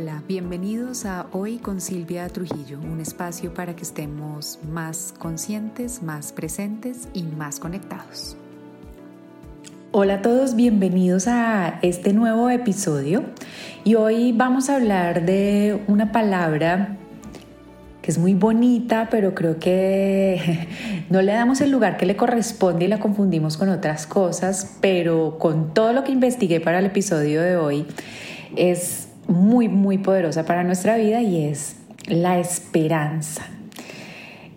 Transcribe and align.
Hola, 0.00 0.22
bienvenidos 0.26 1.04
a 1.04 1.26
Hoy 1.32 1.58
con 1.58 1.82
Silvia 1.82 2.26
Trujillo, 2.30 2.80
un 2.80 3.00
espacio 3.00 3.52
para 3.52 3.76
que 3.76 3.82
estemos 3.82 4.58
más 4.66 5.12
conscientes, 5.18 6.02
más 6.02 6.32
presentes 6.32 7.06
y 7.12 7.24
más 7.24 7.60
conectados. 7.60 8.34
Hola 9.92 10.14
a 10.14 10.22
todos, 10.22 10.56
bienvenidos 10.56 11.28
a 11.28 11.80
este 11.82 12.14
nuevo 12.14 12.48
episodio 12.48 13.24
y 13.84 13.96
hoy 13.96 14.32
vamos 14.32 14.70
a 14.70 14.76
hablar 14.76 15.26
de 15.26 15.82
una 15.86 16.12
palabra 16.12 16.96
que 18.00 18.10
es 18.10 18.16
muy 18.16 18.32
bonita, 18.32 19.08
pero 19.10 19.34
creo 19.34 19.58
que 19.58 20.66
no 21.10 21.20
le 21.20 21.32
damos 21.32 21.60
el 21.60 21.70
lugar 21.70 21.98
que 21.98 22.06
le 22.06 22.16
corresponde 22.16 22.86
y 22.86 22.88
la 22.88 23.00
confundimos 23.00 23.58
con 23.58 23.68
otras 23.68 24.06
cosas, 24.06 24.78
pero 24.80 25.36
con 25.38 25.74
todo 25.74 25.92
lo 25.92 26.04
que 26.04 26.12
investigué 26.12 26.58
para 26.58 26.78
el 26.78 26.86
episodio 26.86 27.42
de 27.42 27.58
hoy 27.58 27.86
es 28.56 29.09
muy, 29.30 29.68
muy 29.68 29.98
poderosa 29.98 30.44
para 30.44 30.64
nuestra 30.64 30.96
vida 30.96 31.22
y 31.22 31.44
es 31.44 31.76
la 32.06 32.38
esperanza. 32.38 33.46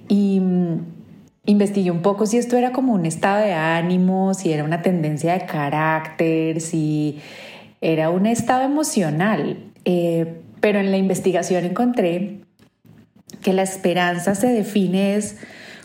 Y 0.08 0.40
mm, 0.40 0.80
investigué 1.46 1.91
un 1.91 2.02
poco 2.02 2.26
si 2.26 2.38
esto 2.38 2.58
era 2.58 2.72
como 2.72 2.94
un 2.94 3.05
estado 3.05 3.46
de 3.46 3.54
ánimo, 3.54 4.34
si 4.34 4.52
era 4.52 4.63
una 4.63 4.82
tendencia 4.82 5.34
de 5.34 5.46
carácter, 5.46 6.59
si 6.62 7.20
era 7.82 8.09
un 8.09 8.26
estado 8.26 8.63
emocional. 8.63 9.58
Eh, 9.86 10.41
pero 10.59 10.80
en 10.80 10.91
la 10.91 10.98
investigación 10.98 11.66
encontré 11.66 12.40
que 13.41 13.54
la 13.54 13.63
esperanza 13.63 14.35
se 14.35 14.48
define 14.48 15.16
es 15.16 15.38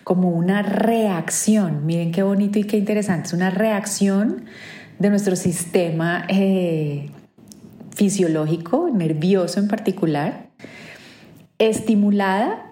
como 0.04 0.30
una 0.30 0.62
reacción. 0.62 1.84
Miren 1.84 2.12
qué 2.12 2.22
bonito 2.22 2.58
y 2.58 2.64
qué 2.64 2.78
interesante. 2.78 3.26
Es 3.26 3.32
una 3.32 3.50
reacción 3.50 4.44
de 4.98 5.10
nuestro 5.10 5.36
sistema 5.36 6.24
eh, 6.28 7.10
fisiológico, 7.98 8.90
nervioso 8.94 9.58
en 9.58 9.66
particular, 9.66 10.46
estimulada 11.58 12.70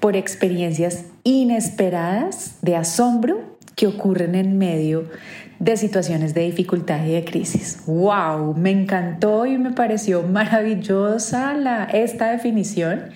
por 0.00 0.16
experiencias 0.16 1.04
inesperadas 1.24 2.56
de 2.62 2.76
asombro 2.76 3.58
que 3.76 3.86
ocurren 3.86 4.34
en 4.34 4.56
medio 4.56 5.10
de 5.58 5.76
situaciones 5.76 6.32
de 6.32 6.40
dificultad 6.40 7.04
y 7.04 7.12
de 7.12 7.22
crisis. 7.22 7.82
¡Wow! 7.86 8.54
Me 8.54 8.70
encantó 8.70 9.44
y 9.44 9.58
me 9.58 9.72
pareció 9.72 10.22
maravillosa 10.22 11.54
esta 11.92 12.30
definición 12.30 13.10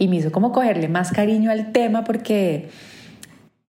y 0.00 0.08
me 0.08 0.16
hizo 0.16 0.32
como 0.32 0.50
cogerle 0.50 0.88
más 0.88 1.12
cariño 1.12 1.52
al 1.52 1.70
tema 1.70 2.02
porque 2.02 2.68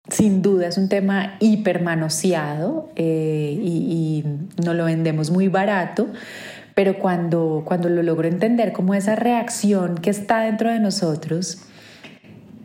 sin 0.07 0.43
duda 0.43 0.67
es 0.67 0.77
un 0.77 0.87
tema 0.87 1.35
hipermanoseado 1.39 2.91
eh, 2.95 3.57
y, 3.59 4.23
y 4.23 4.63
no 4.63 4.75
lo 4.75 4.85
vendemos 4.85 5.31
muy 5.31 5.47
barato, 5.47 6.07
pero 6.75 6.97
cuando, 6.97 7.63
cuando 7.65 7.89
lo 7.89 8.01
logro 8.03 8.27
entender 8.27 8.73
como 8.73 8.93
esa 8.93 9.15
reacción 9.15 9.95
que 9.95 10.09
está 10.09 10.41
dentro 10.41 10.71
de 10.71 10.79
nosotros, 10.79 11.59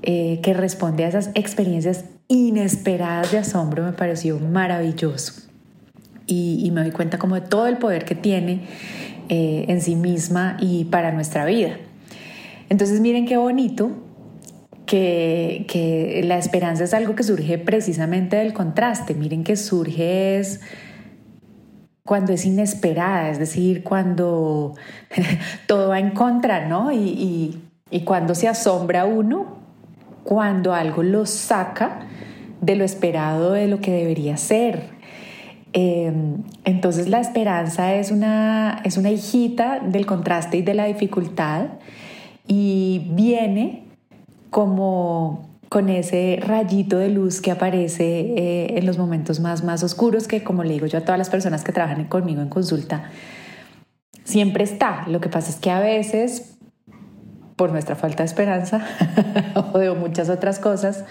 eh, 0.03 0.41
que 0.43 0.55
responde 0.55 1.05
a 1.05 1.09
esas 1.09 1.31
experiencias 1.35 2.05
inesperadas 2.29 3.33
de 3.33 3.39
asombro, 3.39 3.85
me 3.85 3.93
pareció 3.93 4.39
maravilloso. 4.39 5.43
Y, 6.27 6.71
me 6.73 6.83
doy 6.83 6.91
cuenta 6.91 7.19
como 7.19 7.37
de 7.37 7.41
todo 7.41 7.67
el 7.67 7.79
poder 7.79 8.05
que 8.05 8.15
tiene 8.15 8.61
eh, 9.31 9.65
en 9.69 9.81
sí 9.81 9.97
misma 9.97 10.59
y 10.61 10.85
para 10.85 11.11
nuestra 11.11 11.47
vida. 11.47 11.79
Entonces 12.69 13.01
miren 13.01 13.25
qué 13.25 13.39
bonito 13.39 13.91
que, 14.85 15.65
que, 15.69 16.21
la 16.25 16.37
esperanza 16.37 16.85
es 16.85 16.93
algo 16.93 17.15
que 17.15 17.23
surge 17.23 17.57
precisamente 17.57 18.37
del 18.37 18.53
contraste. 18.53 19.15
Miren 19.15 19.43
que 19.43 19.57
surge 19.57 20.39
es 20.39 20.61
cuando 22.09 22.33
es 22.33 22.47
inesperada, 22.47 23.29
es 23.29 23.39
decir, 23.39 23.85
cuando 23.85 24.75
todo 25.67 25.91
va 25.91 25.99
en 25.99 26.13
contra, 26.13 26.67
¿no? 26.67 26.91
Y, 26.91 27.61
cuando 28.07 28.35
se 28.35 28.49
asombra 28.49 29.05
uno, 29.05 29.59
cuando 30.25 30.73
algo 30.73 31.03
lo 31.03 31.27
saca 31.27 32.01
de 32.63 32.77
lo 32.77 32.85
esperado, 32.85 33.53
de 33.53 33.69
lo 33.69 33.81
que 33.81 33.93
debería 33.93 34.39
ser. 34.39 34.89
Em, 35.75 36.45
entonces 36.65 37.09
la 37.09 37.21
esperanza 37.21 37.95
es 37.95 38.11
una, 38.11 38.81
es 38.85 38.97
una 38.97 39.11
hijita 39.11 39.81
del 39.81 40.07
contraste 40.07 40.57
y 40.57 40.63
de 40.63 40.73
la 40.73 40.87
dificultad 40.87 41.67
y 42.47 43.07
viene 43.11 43.85
como 44.49 45.48
con 45.69 45.91
ese 45.91 46.39
rayito 46.41 46.99
de 46.99 47.11
luz 47.11 47.41
que 47.41 47.51
aparece 47.51 48.21
eh, 48.21 48.79
en 48.79 48.87
los 48.87 48.97
momentos 48.97 49.41
más, 49.41 49.65
más 49.65 49.83
oscuros, 49.83 50.27
que 50.27 50.43
como 50.43 50.65
le 50.65 50.73
digo 50.75 50.87
yo 50.87 50.99
a 50.99 51.03
todas 51.03 51.19
las 51.19 51.29
personas 51.29 51.63
que 51.63 51.73
trabajan 51.73 52.05
conmigo 52.05 52.41
en 52.41 52.49
consulta, 52.49 53.11
siempre 54.25 54.65
está. 54.65 55.05
Lo 55.09 55.21
que 55.21 55.29
pasa 55.29 55.51
es 55.51 55.57
que 55.57 55.71
a 55.71 55.81
veces, 55.81 56.57
por 57.57 57.71
nuestra 57.71 57.97
falta 57.97 58.23
de 58.23 58.27
esperanza 58.27 58.87
o 59.75 59.79
de 59.79 59.91
muchas 59.93 60.31
otras 60.31 60.59
cosas, 60.59 61.05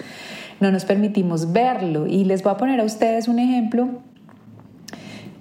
no 0.60 0.72
nos 0.72 0.86
permitimos 0.86 1.52
verlo. 1.54 2.08
Y 2.08 2.26
les 2.26 2.42
voy 2.42 2.54
a 2.54 2.58
poner 2.58 2.80
a 2.80 2.84
ustedes 2.84 3.28
un 3.28 3.38
ejemplo, 3.40 3.90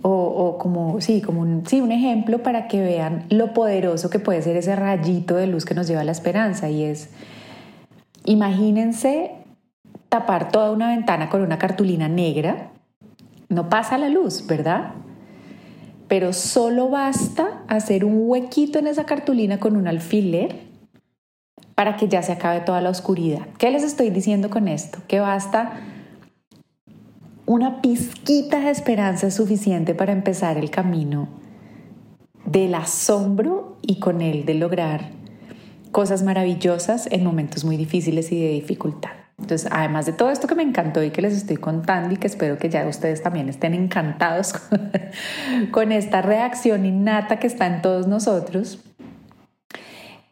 o, 0.08 0.56
como, 0.58 1.00
sí, 1.00 1.20
como 1.20 1.40
un, 1.40 1.66
sí, 1.66 1.80
un 1.80 1.90
ejemplo 1.90 2.40
para 2.40 2.68
que 2.68 2.80
vean 2.80 3.24
lo 3.28 3.52
poderoso 3.52 4.08
que 4.08 4.20
puede 4.20 4.40
ser 4.40 4.56
ese 4.56 4.76
rayito 4.76 5.34
de 5.34 5.48
luz 5.48 5.64
que 5.64 5.74
nos 5.74 5.88
lleva 5.88 6.02
a 6.02 6.04
la 6.04 6.12
esperanza. 6.12 6.70
Y 6.70 6.84
es 6.84 7.08
Imagínense 8.26 9.30
tapar 10.08 10.50
toda 10.50 10.72
una 10.72 10.88
ventana 10.88 11.30
con 11.30 11.42
una 11.42 11.58
cartulina 11.58 12.08
negra. 12.08 12.72
No 13.48 13.68
pasa 13.68 13.98
la 13.98 14.08
luz, 14.08 14.46
¿verdad? 14.46 14.94
Pero 16.08 16.32
solo 16.32 16.88
basta 16.90 17.62
hacer 17.68 18.04
un 18.04 18.28
huequito 18.28 18.78
en 18.78 18.88
esa 18.88 19.06
cartulina 19.06 19.58
con 19.58 19.76
un 19.76 19.88
alfiler 19.88 20.66
para 21.76 21.96
que 21.96 22.08
ya 22.08 22.22
se 22.22 22.32
acabe 22.32 22.60
toda 22.60 22.80
la 22.80 22.90
oscuridad. 22.90 23.46
¿Qué 23.58 23.70
les 23.70 23.84
estoy 23.84 24.10
diciendo 24.10 24.50
con 24.50 24.66
esto? 24.66 24.98
Que 25.06 25.20
basta 25.20 25.80
una 27.44 27.80
pizquita 27.80 28.58
de 28.58 28.70
esperanza 28.70 29.30
suficiente 29.30 29.94
para 29.94 30.12
empezar 30.12 30.58
el 30.58 30.70
camino 30.70 31.28
del 32.44 32.74
asombro 32.74 33.76
y 33.82 34.00
con 34.00 34.20
él 34.20 34.44
de 34.44 34.54
lograr 34.54 35.10
cosas 35.96 36.22
maravillosas 36.22 37.08
en 37.10 37.24
momentos 37.24 37.64
muy 37.64 37.78
difíciles 37.78 38.30
y 38.30 38.38
de 38.38 38.50
dificultad. 38.50 39.12
Entonces, 39.38 39.66
además 39.72 40.04
de 40.04 40.12
todo 40.12 40.30
esto 40.30 40.46
que 40.46 40.54
me 40.54 40.62
encantó 40.62 41.02
y 41.02 41.08
que 41.08 41.22
les 41.22 41.32
estoy 41.32 41.56
contando 41.56 42.12
y 42.12 42.18
que 42.18 42.26
espero 42.26 42.58
que 42.58 42.68
ya 42.68 42.86
ustedes 42.86 43.22
también 43.22 43.48
estén 43.48 43.72
encantados 43.72 44.52
con, 45.70 45.92
esta 45.92 46.20
reacción 46.20 46.84
innata 46.84 47.38
que 47.38 47.46
está 47.46 47.66
en 47.66 47.80
todos 47.80 48.06
nosotros, 48.08 48.78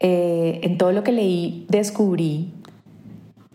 eh, 0.00 0.60
en 0.64 0.76
todo 0.76 0.92
lo 0.92 1.02
que 1.02 1.12
leí 1.12 1.64
descubrí 1.70 2.52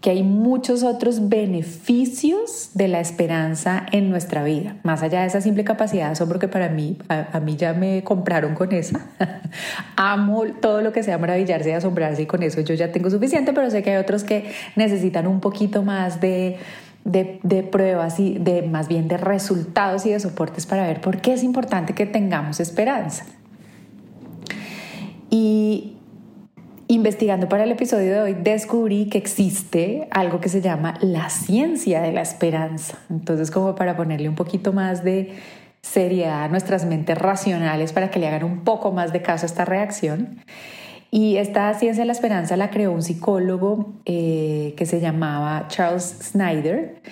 que 0.02 0.12
hay 0.12 0.24
muchos 0.24 0.84
otros 0.84 1.28
beneficios 1.28 2.70
de 2.74 2.88
la 2.88 3.02
esperanza 3.02 3.86
en 3.92 4.10
nuestra 4.10 4.44
vida, 4.44 4.78
más 4.84 5.04
allá 5.04 5.22
de 5.22 5.28
esa 5.28 5.42
simple 5.42 5.66
capacidad 5.66 6.06
de 6.06 6.12
asombro 6.14 6.40
que 6.40 6.48
para 6.48 6.70
mí, 6.70 6.98
a, 7.10 7.40
mí 7.42 7.58
ya 7.58 7.74
me 7.74 8.04
compraron 8.04 8.56
con 8.56 8.72
esa. 8.72 9.08
Amo 9.98 10.44
todo 10.62 10.82
lo 10.82 10.94
que 10.94 11.04
sea 11.04 11.18
maravillarse 11.18 11.70
y 11.70 11.74
asombrarse 11.74 12.22
y 12.22 12.26
con 12.28 12.44
eso 12.44 12.62
yo 12.62 12.76
ya 12.76 12.94
tengo 12.94 13.10
suficiente, 13.10 13.52
pero 13.52 13.70
sé 13.70 13.84
que 13.84 13.92
hay 13.92 13.98
otros 13.98 14.24
que 14.24 14.52
necesitan 14.78 15.28
un 15.28 15.42
poquito 15.42 15.84
más 15.84 16.22
de, 16.22 16.58
de, 17.04 17.42
de 17.44 17.64
pruebas 17.64 18.22
y 18.22 18.38
de 18.38 18.62
más 18.62 18.88
bien 18.88 19.10
de 19.10 19.18
resultados 19.18 20.06
y 20.06 20.12
de 20.12 20.20
soportes 20.22 20.66
para 20.66 20.88
ver 20.88 21.02
por 21.02 21.20
qué 21.20 21.34
es 21.34 21.44
importante 21.44 21.94
que 21.94 22.06
tengamos 22.06 22.62
esperanza. 22.62 23.26
Y 25.30 25.99
investigando 26.92 27.48
para 27.48 27.66
el 27.66 27.72
episodio 27.72 28.12
de 28.12 28.20
hoy, 28.20 28.34
descubrí 28.34 29.10
que 29.10 29.20
existe 29.20 30.08
algo 30.10 30.42
que 30.42 30.50
se 30.50 30.60
llama 30.60 30.96
la 31.02 31.30
ciencia 31.30 32.02
de 32.02 32.12
la 32.12 32.22
esperanza. 32.22 32.98
Entonces, 33.12 33.52
como 33.52 33.76
para 33.76 33.96
ponerle 33.96 34.28
un 34.28 34.34
poquito 34.34 34.74
más 34.74 35.04
de 35.04 35.36
seriedad 35.84 36.46
a 36.46 36.48
nuestras 36.48 36.86
mentes 36.86 37.16
racionales 37.16 37.94
para 37.94 38.10
que 38.10 38.18
le 38.18 38.28
hagan 38.28 38.44
un 38.44 38.64
poco 38.64 38.92
más 38.92 39.14
de 39.14 39.22
caso 39.22 39.46
a 39.46 39.48
esta 39.48 39.66
reacción. 39.66 40.40
Y 41.12 41.38
esta 41.38 41.72
ciencia 41.76 42.02
de 42.02 42.08
la 42.08 42.14
esperanza 42.14 42.58
la 42.58 42.72
creó 42.72 42.92
un 42.92 43.04
psicólogo 43.04 43.94
eh, 44.06 44.74
que 44.76 44.88
se 44.88 45.00
llamaba 45.00 45.68
Charles 45.68 46.18
Snyder, 46.24 47.04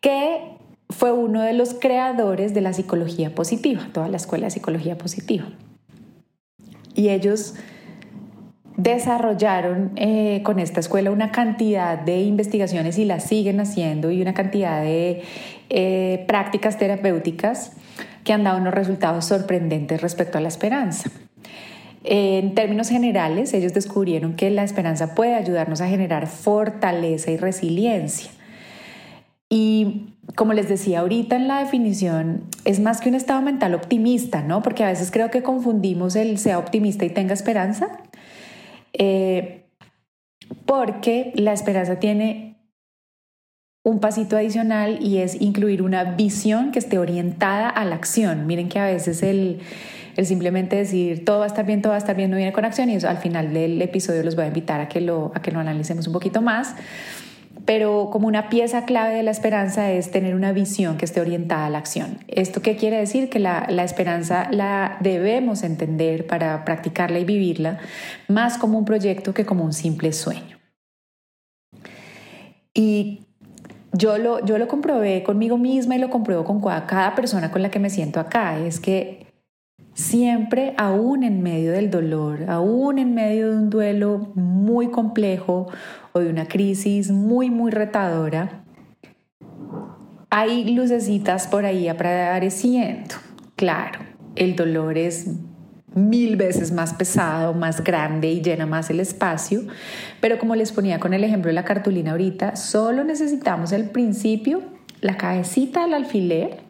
que 0.00 0.56
fue 0.88 1.10
uno 1.10 1.42
de 1.42 1.52
los 1.52 1.74
creadores 1.74 2.54
de 2.54 2.60
la 2.60 2.72
psicología 2.72 3.34
positiva, 3.34 3.88
toda 3.92 4.08
la 4.08 4.18
escuela 4.18 4.46
de 4.46 4.52
psicología 4.52 4.96
positiva. 4.96 5.46
Y 6.94 7.08
ellos 7.08 7.54
desarrollaron 8.82 9.92
eh, 9.96 10.40
con 10.42 10.58
esta 10.58 10.80
escuela 10.80 11.10
una 11.10 11.30
cantidad 11.30 11.98
de 11.98 12.20
investigaciones 12.20 12.98
y 12.98 13.04
las 13.04 13.24
siguen 13.24 13.60
haciendo 13.60 14.10
y 14.10 14.22
una 14.22 14.34
cantidad 14.34 14.82
de 14.82 15.22
eh, 15.68 16.24
prácticas 16.26 16.78
terapéuticas 16.78 17.72
que 18.24 18.32
han 18.32 18.44
dado 18.44 18.58
unos 18.58 18.74
resultados 18.74 19.24
sorprendentes 19.24 20.00
respecto 20.00 20.38
a 20.38 20.40
la 20.40 20.48
esperanza. 20.48 21.10
En 22.02 22.54
términos 22.54 22.88
generales, 22.88 23.52
ellos 23.52 23.74
descubrieron 23.74 24.34
que 24.34 24.48
la 24.50 24.64
esperanza 24.64 25.14
puede 25.14 25.34
ayudarnos 25.34 25.82
a 25.82 25.88
generar 25.88 26.26
fortaleza 26.26 27.30
y 27.30 27.36
resiliencia. 27.36 28.30
Y 29.50 30.14
como 30.36 30.52
les 30.52 30.68
decía 30.68 31.00
ahorita 31.00 31.36
en 31.36 31.48
la 31.48 31.58
definición, 31.58 32.44
es 32.64 32.80
más 32.80 33.00
que 33.00 33.08
un 33.08 33.16
estado 33.16 33.42
mental 33.42 33.74
optimista, 33.74 34.42
¿no? 34.42 34.62
Porque 34.62 34.84
a 34.84 34.88
veces 34.88 35.10
creo 35.10 35.30
que 35.30 35.42
confundimos 35.42 36.16
el 36.16 36.38
sea 36.38 36.58
optimista 36.58 37.04
y 37.04 37.10
tenga 37.10 37.34
esperanza. 37.34 37.88
Eh, 38.92 39.66
porque 40.66 41.32
la 41.36 41.52
esperanza 41.52 42.00
tiene 42.00 42.50
un 43.82 44.00
pasito 44.00 44.36
adicional 44.36 44.98
y 45.00 45.18
es 45.18 45.40
incluir 45.40 45.82
una 45.82 46.04
visión 46.04 46.70
que 46.70 46.78
esté 46.78 46.98
orientada 46.98 47.68
a 47.68 47.84
la 47.84 47.94
acción. 47.94 48.46
Miren 48.46 48.68
que 48.68 48.78
a 48.78 48.86
veces 48.86 49.22
el, 49.22 49.60
simplemente 50.22 50.76
decir 50.76 51.24
todo 51.24 51.38
va 51.38 51.44
a 51.44 51.46
estar 51.46 51.64
bien, 51.64 51.80
todo 51.80 51.90
va 51.90 51.96
a 51.96 51.98
estar 51.98 52.14
bien 52.14 52.30
no 52.30 52.36
viene 52.36 52.52
con 52.52 52.64
acción 52.64 52.90
y 52.90 52.96
eso 52.96 53.08
al 53.08 53.18
final 53.18 53.54
del 53.54 53.80
episodio 53.80 54.22
los 54.22 54.36
voy 54.36 54.44
a 54.44 54.48
invitar 54.48 54.80
a 54.80 54.88
que 54.88 55.00
lo, 55.00 55.32
a 55.34 55.40
que 55.40 55.50
lo 55.50 55.60
analicemos 55.60 56.06
un 56.06 56.12
poquito 56.12 56.42
más. 56.42 56.74
Pero 57.70 58.08
como 58.10 58.26
una 58.26 58.48
pieza 58.48 58.84
clave 58.84 59.14
de 59.14 59.22
la 59.22 59.30
esperanza 59.30 59.92
es 59.92 60.10
tener 60.10 60.34
una 60.34 60.50
visión 60.50 60.96
que 60.96 61.04
esté 61.04 61.20
orientada 61.20 61.66
a 61.66 61.70
la 61.70 61.78
acción. 61.78 62.18
¿Esto 62.26 62.62
qué 62.62 62.74
quiere 62.74 62.96
decir? 62.96 63.30
Que 63.30 63.38
la, 63.38 63.60
esperanza 63.84 64.48
la 64.50 64.96
debemos 64.98 65.62
entender 65.62 66.26
para 66.26 66.64
practicarla 66.64 67.20
y 67.20 67.24
vivirla 67.24 67.78
más 68.26 68.58
como 68.58 68.76
un 68.76 68.84
proyecto 68.84 69.34
que 69.34 69.46
como 69.46 69.62
un 69.62 69.72
simple 69.72 70.12
sueño. 70.12 70.58
Y 72.74 73.20
yo 73.92 74.18
lo, 74.18 74.44
yo 74.44 74.58
lo 74.58 74.66
comprobé 74.66 75.22
conmigo 75.22 75.56
misma 75.56 75.94
y 75.94 76.00
lo 76.00 76.10
compruebo 76.10 76.42
con 76.42 76.60
cada 76.60 77.14
persona 77.14 77.52
con 77.52 77.62
la 77.62 77.70
que 77.70 77.78
me 77.78 77.88
siento 77.88 78.18
acá. 78.18 78.58
Es 78.58 78.80
que 78.80 79.28
siempre, 79.94 80.74
aún 80.76 81.22
en 81.22 81.40
medio 81.40 81.70
del 81.70 81.88
dolor, 81.88 82.50
aún 82.50 82.98
en 82.98 83.14
medio 83.14 83.50
de 83.50 83.56
un 83.56 83.70
duelo 83.70 84.32
muy 84.34 84.88
complejo 84.88 85.68
o 86.12 86.20
de 86.20 86.30
una 86.30 86.46
crisis 86.46 87.10
muy, 87.10 87.50
muy 87.50 87.70
retadora, 87.70 88.64
hay 90.30 90.74
lucecitas 90.74 91.46
por 91.46 91.64
ahí 91.64 91.88
apareciendo. 91.88 93.16
Claro, 93.56 94.00
el 94.36 94.56
dolor 94.56 94.96
es 94.96 95.26
mil 95.94 96.36
veces 96.36 96.72
más 96.72 96.94
pesado, 96.94 97.52
más 97.52 97.82
grande 97.82 98.30
y 98.30 98.40
llena 98.40 98.66
más 98.66 98.90
el 98.90 99.00
espacio. 99.00 99.62
Pero 100.20 100.38
como 100.38 100.54
les 100.54 100.72
ponía 100.72 101.00
con 101.00 101.14
el 101.14 101.24
ejemplo 101.24 101.48
de 101.48 101.54
la 101.54 101.64
cartulina 101.64 102.12
ahorita, 102.12 102.56
solo 102.56 103.04
necesitamos 103.04 103.72
el 103.72 103.90
principio, 103.90 104.62
la 105.00 105.16
cabecita 105.16 105.82
del 105.82 105.94
alfiler, 105.94 106.60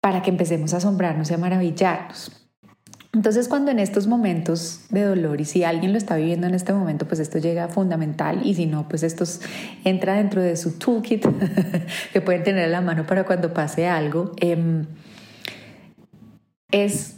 para 0.00 0.22
que 0.22 0.30
empecemos 0.30 0.74
a 0.74 0.78
asombrarnos 0.78 1.30
y 1.30 1.34
a 1.34 1.38
maravillarnos. 1.38 2.43
Entonces, 3.14 3.46
cuando 3.46 3.70
en 3.70 3.78
estos 3.78 4.08
momentos 4.08 4.80
de 4.90 5.02
dolor, 5.02 5.40
y 5.40 5.44
si 5.44 5.62
alguien 5.62 5.92
lo 5.92 5.98
está 5.98 6.16
viviendo 6.16 6.48
en 6.48 6.54
este 6.54 6.72
momento, 6.72 7.06
pues 7.06 7.20
esto 7.20 7.38
llega 7.38 7.68
fundamental, 7.68 8.40
y 8.44 8.54
si 8.54 8.66
no, 8.66 8.88
pues 8.88 9.04
esto 9.04 9.24
entra 9.84 10.14
dentro 10.14 10.42
de 10.42 10.56
su 10.56 10.78
toolkit 10.78 11.24
que 12.12 12.20
pueden 12.20 12.42
tener 12.42 12.64
a 12.64 12.68
la 12.68 12.80
mano 12.80 13.06
para 13.06 13.24
cuando 13.24 13.54
pase 13.54 13.86
algo, 13.86 14.32
em, 14.40 14.86
es 16.72 17.16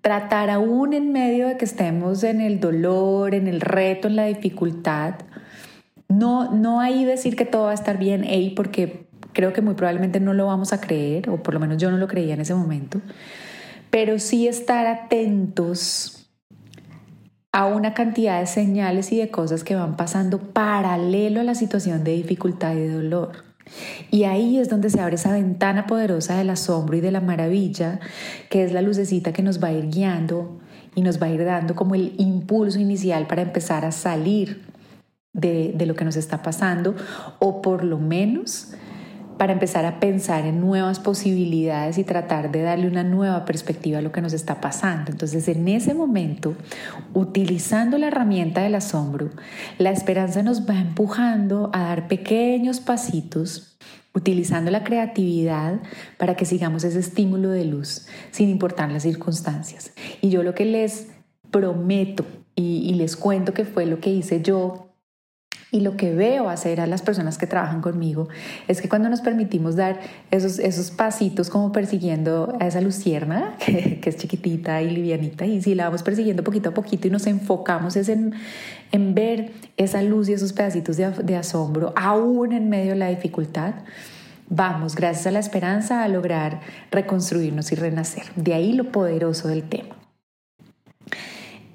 tratar 0.00 0.48
aún 0.48 0.94
en 0.94 1.12
medio 1.12 1.48
de 1.48 1.58
que 1.58 1.66
estemos 1.66 2.24
en 2.24 2.40
el 2.40 2.58
dolor, 2.58 3.34
en 3.34 3.46
el 3.46 3.60
reto, 3.60 4.08
en 4.08 4.16
la 4.16 4.24
dificultad, 4.24 5.16
no, 6.08 6.52
no 6.52 6.80
ahí 6.80 7.04
decir 7.04 7.36
que 7.36 7.44
todo 7.44 7.64
va 7.64 7.72
a 7.72 7.74
estar 7.74 7.98
bien, 7.98 8.24
hey, 8.26 8.54
porque 8.56 9.06
creo 9.34 9.52
que 9.52 9.60
muy 9.60 9.74
probablemente 9.74 10.18
no 10.18 10.32
lo 10.32 10.46
vamos 10.46 10.72
a 10.72 10.80
creer, 10.80 11.28
o 11.28 11.42
por 11.42 11.52
lo 11.52 11.60
menos 11.60 11.76
yo 11.76 11.90
no 11.90 11.98
lo 11.98 12.08
creía 12.08 12.32
en 12.32 12.40
ese 12.40 12.54
momento, 12.54 13.02
pero 13.96 14.18
sí 14.18 14.46
estar 14.46 14.86
atentos 14.86 16.28
a 17.50 17.64
una 17.64 17.94
cantidad 17.94 18.40
de 18.40 18.46
señales 18.46 19.10
y 19.10 19.16
de 19.16 19.30
cosas 19.30 19.64
que 19.64 19.74
van 19.74 19.96
pasando 19.96 20.38
paralelo 20.52 21.40
a 21.40 21.44
la 21.44 21.54
situación 21.54 22.04
de 22.04 22.12
dificultad 22.12 22.74
y 22.74 22.80
de 22.80 22.90
dolor. 22.90 23.44
Y 24.10 24.24
ahí 24.24 24.58
es 24.58 24.68
donde 24.68 24.90
se 24.90 25.00
abre 25.00 25.14
esa 25.14 25.32
ventana 25.32 25.86
poderosa 25.86 26.36
del 26.36 26.50
asombro 26.50 26.98
y 26.98 27.00
de 27.00 27.10
la 27.10 27.22
maravilla, 27.22 27.98
que 28.50 28.64
es 28.64 28.72
la 28.74 28.82
lucecita 28.82 29.32
que 29.32 29.42
nos 29.42 29.64
va 29.64 29.68
a 29.68 29.72
ir 29.72 29.88
guiando 29.88 30.60
y 30.94 31.00
nos 31.00 31.18
va 31.18 31.28
a 31.28 31.30
ir 31.30 31.42
dando 31.46 31.74
como 31.74 31.94
el 31.94 32.12
impulso 32.18 32.78
inicial 32.78 33.26
para 33.26 33.40
empezar 33.40 33.86
a 33.86 33.92
salir 33.92 34.62
de, 35.32 35.72
de 35.74 35.86
lo 35.86 35.94
que 35.94 36.04
nos 36.04 36.16
está 36.16 36.42
pasando, 36.42 36.94
o 37.38 37.62
por 37.62 37.82
lo 37.82 37.96
menos 37.96 38.74
para 39.38 39.52
empezar 39.52 39.84
a 39.84 40.00
pensar 40.00 40.46
en 40.46 40.60
nuevas 40.60 40.98
posibilidades 40.98 41.98
y 41.98 42.04
tratar 42.04 42.50
de 42.50 42.62
darle 42.62 42.88
una 42.88 43.04
nueva 43.04 43.44
perspectiva 43.44 43.98
a 43.98 44.02
lo 44.02 44.12
que 44.12 44.22
nos 44.22 44.32
está 44.32 44.60
pasando. 44.60 45.10
Entonces, 45.10 45.48
en 45.48 45.68
ese 45.68 45.94
momento, 45.94 46.54
utilizando 47.14 47.98
la 47.98 48.08
herramienta 48.08 48.62
del 48.62 48.74
asombro, 48.74 49.30
la 49.78 49.90
esperanza 49.90 50.42
nos 50.42 50.68
va 50.68 50.78
empujando 50.78 51.70
a 51.72 51.80
dar 51.80 52.08
pequeños 52.08 52.80
pasitos 52.80 53.76
utilizando 54.14 54.70
la 54.70 54.82
creatividad 54.82 55.78
para 56.16 56.36
que 56.36 56.46
sigamos 56.46 56.84
ese 56.84 56.98
estímulo 56.98 57.50
de 57.50 57.66
luz 57.66 58.06
sin 58.30 58.48
importar 58.48 58.90
las 58.90 59.02
circunstancias. 59.02 59.92
Y 60.22 60.30
yo 60.30 60.42
lo 60.42 60.54
que 60.54 60.64
les 60.64 61.08
prometo 61.50 62.24
y, 62.54 62.94
les 62.94 63.16
cuento 63.16 63.52
que 63.52 63.66
fue 63.66 63.84
lo 63.84 64.00
que 64.00 64.10
hice 64.10 64.40
yo 64.40 64.85
y 65.72 65.80
lo 65.80 65.96
que 65.96 66.14
veo 66.14 66.48
hacer 66.48 66.80
a 66.80 66.86
las 66.86 67.02
personas 67.02 67.38
que 67.38 67.46
trabajan 67.46 67.80
conmigo 67.80 68.28
es 68.68 68.80
que 68.80 68.88
cuando 68.88 69.08
nos 69.08 69.20
permitimos 69.20 69.74
dar 69.74 69.98
esos, 70.30 70.58
esos 70.58 70.90
pasitos 70.90 71.50
como 71.50 71.72
persiguiendo 71.72 72.56
a 72.60 72.68
esa 72.68 72.80
lucierna, 72.80 73.56
que, 73.64 74.00
es 74.04 74.16
chiquitita 74.16 74.80
y 74.82 74.90
livianita, 74.90 75.44
y 75.44 75.60
si 75.60 75.74
la 75.74 75.84
vamos 75.84 76.02
persiguiendo 76.02 76.44
poquito 76.44 76.70
a 76.70 76.74
poquito 76.74 77.08
y 77.08 77.10
nos 77.10 77.26
enfocamos 77.26 77.96
es 77.96 78.08
en, 78.08 78.34
en 78.92 79.14
ver 79.14 79.52
esa 79.76 80.02
luz 80.02 80.28
y 80.28 80.34
esos 80.34 80.52
pedacitos 80.52 80.96
de, 80.96 81.10
de 81.10 81.36
asombro, 81.36 81.92
aún 81.96 82.52
en 82.52 82.68
medio 82.68 82.92
de 82.92 82.98
la 82.98 83.08
dificultad, 83.08 83.74
vamos, 84.48 84.94
gracias 84.94 85.26
a 85.26 85.30
la 85.32 85.40
esperanza, 85.40 86.04
a 86.04 86.08
lograr 86.08 86.60
reconstruirnos 86.92 87.72
y 87.72 87.74
renacer. 87.74 88.24
De 88.36 88.54
ahí 88.54 88.72
lo 88.72 88.92
poderoso 88.92 89.48
del 89.48 89.64
tema. 89.64 89.96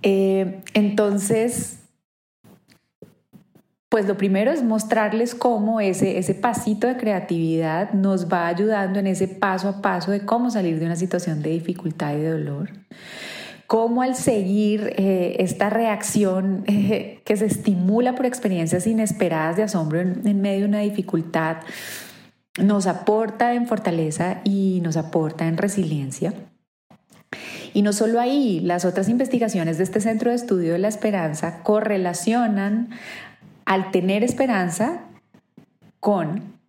Eh, 0.03 0.61
entonces, 0.73 1.80
pues 3.91 4.07
lo 4.07 4.15
primero 4.15 4.51
es 4.51 4.63
mostrarles 4.63 5.35
cómo 5.35 5.81
ese, 5.81 6.17
ese 6.17 6.33
pasito 6.33 6.87
de 6.87 6.95
creatividad 6.95 7.91
nos 7.91 8.31
va 8.31 8.47
ayudando 8.47 8.99
en 8.99 9.07
ese 9.07 9.27
paso 9.27 9.67
a 9.67 9.81
paso 9.81 10.11
de 10.11 10.21
cómo 10.21 10.49
salir 10.49 10.79
de 10.79 10.85
una 10.85 10.95
situación 10.95 11.41
de 11.41 11.49
dificultad 11.49 12.13
y 12.13 12.21
de 12.21 12.29
dolor. 12.29 12.69
Cómo 13.67 14.01
al 14.01 14.15
seguir 14.15 14.93
eh, 14.95 15.35
esta 15.39 15.69
reacción 15.69 16.63
eh, 16.67 17.19
que 17.25 17.35
se 17.35 17.47
estimula 17.47 18.15
por 18.15 18.25
experiencias 18.27 18.87
inesperadas 18.87 19.57
de 19.57 19.63
asombro 19.63 19.99
en, 19.99 20.25
en 20.25 20.39
medio 20.39 20.61
de 20.61 20.67
una 20.67 20.79
dificultad, 20.79 21.57
nos 22.63 22.87
aporta 22.87 23.53
en 23.55 23.67
fortaleza 23.67 24.39
y 24.45 24.79
nos 24.81 24.95
aporta 24.95 25.49
en 25.49 25.57
resiliencia. 25.57 26.33
Y 27.73 27.81
no 27.81 27.91
solo 27.91 28.21
ahí, 28.21 28.61
las 28.61 28.85
otras 28.85 29.09
investigaciones 29.09 29.77
de 29.77 29.83
este 29.83 29.99
Centro 29.99 30.29
de 30.29 30.37
Estudio 30.37 30.71
de 30.73 30.79
la 30.79 30.87
Esperanza 30.87 31.61
correlacionan 31.63 32.89
al 33.71 33.89
tener 33.89 34.21
esperanza 34.21 35.05
con 36.01 36.59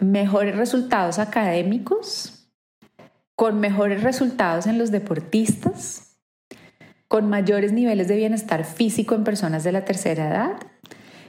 mejores 0.00 0.56
resultados 0.56 1.20
académicos, 1.20 2.48
con 3.36 3.60
mejores 3.60 4.02
resultados 4.02 4.66
en 4.66 4.76
los 4.76 4.90
deportistas, 4.90 6.16
con 7.06 7.30
mayores 7.30 7.70
niveles 7.70 8.08
de 8.08 8.16
bienestar 8.16 8.64
físico 8.64 9.14
en 9.14 9.22
personas 9.22 9.62
de 9.62 9.70
la 9.70 9.84
tercera 9.84 10.28
edad, 10.28 10.56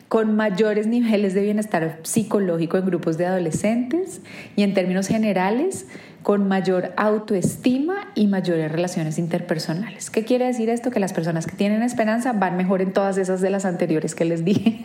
con 0.08 0.36
mayores 0.36 0.88
niveles 0.88 1.36
de 1.36 1.44
bienestar 1.44 2.00
psicológico 2.02 2.78
en 2.78 2.88
grupos 2.88 3.20
de 3.20 3.28
adolescentes 3.28 4.22
y 4.56 4.64
en 4.64 4.74
términos 4.74 5.06
generales 5.06 5.86
con 6.24 6.48
mayor 6.48 6.94
autoestima 6.98 8.12
y 8.16 8.28
mayores 8.28 8.72
relaciones 8.72 9.18
interpersonales. 9.18 10.10
¿Qué 10.10 10.24
quiere 10.24 10.46
decir 10.46 10.70
esto? 10.70 10.92
Que 10.92 11.00
las 11.00 11.14
personas 11.14 11.48
que 11.48 11.56
tienen 11.56 11.82
esperanza 11.82 12.34
van 12.34 12.58
mejor 12.58 12.82
en 12.82 12.94
todas 12.94 13.18
esas 13.18 13.42
de 13.42 13.50
las 13.50 13.66
anteriores 13.66 14.14
que 14.14 14.26
les 14.26 14.46
dije 14.46 14.82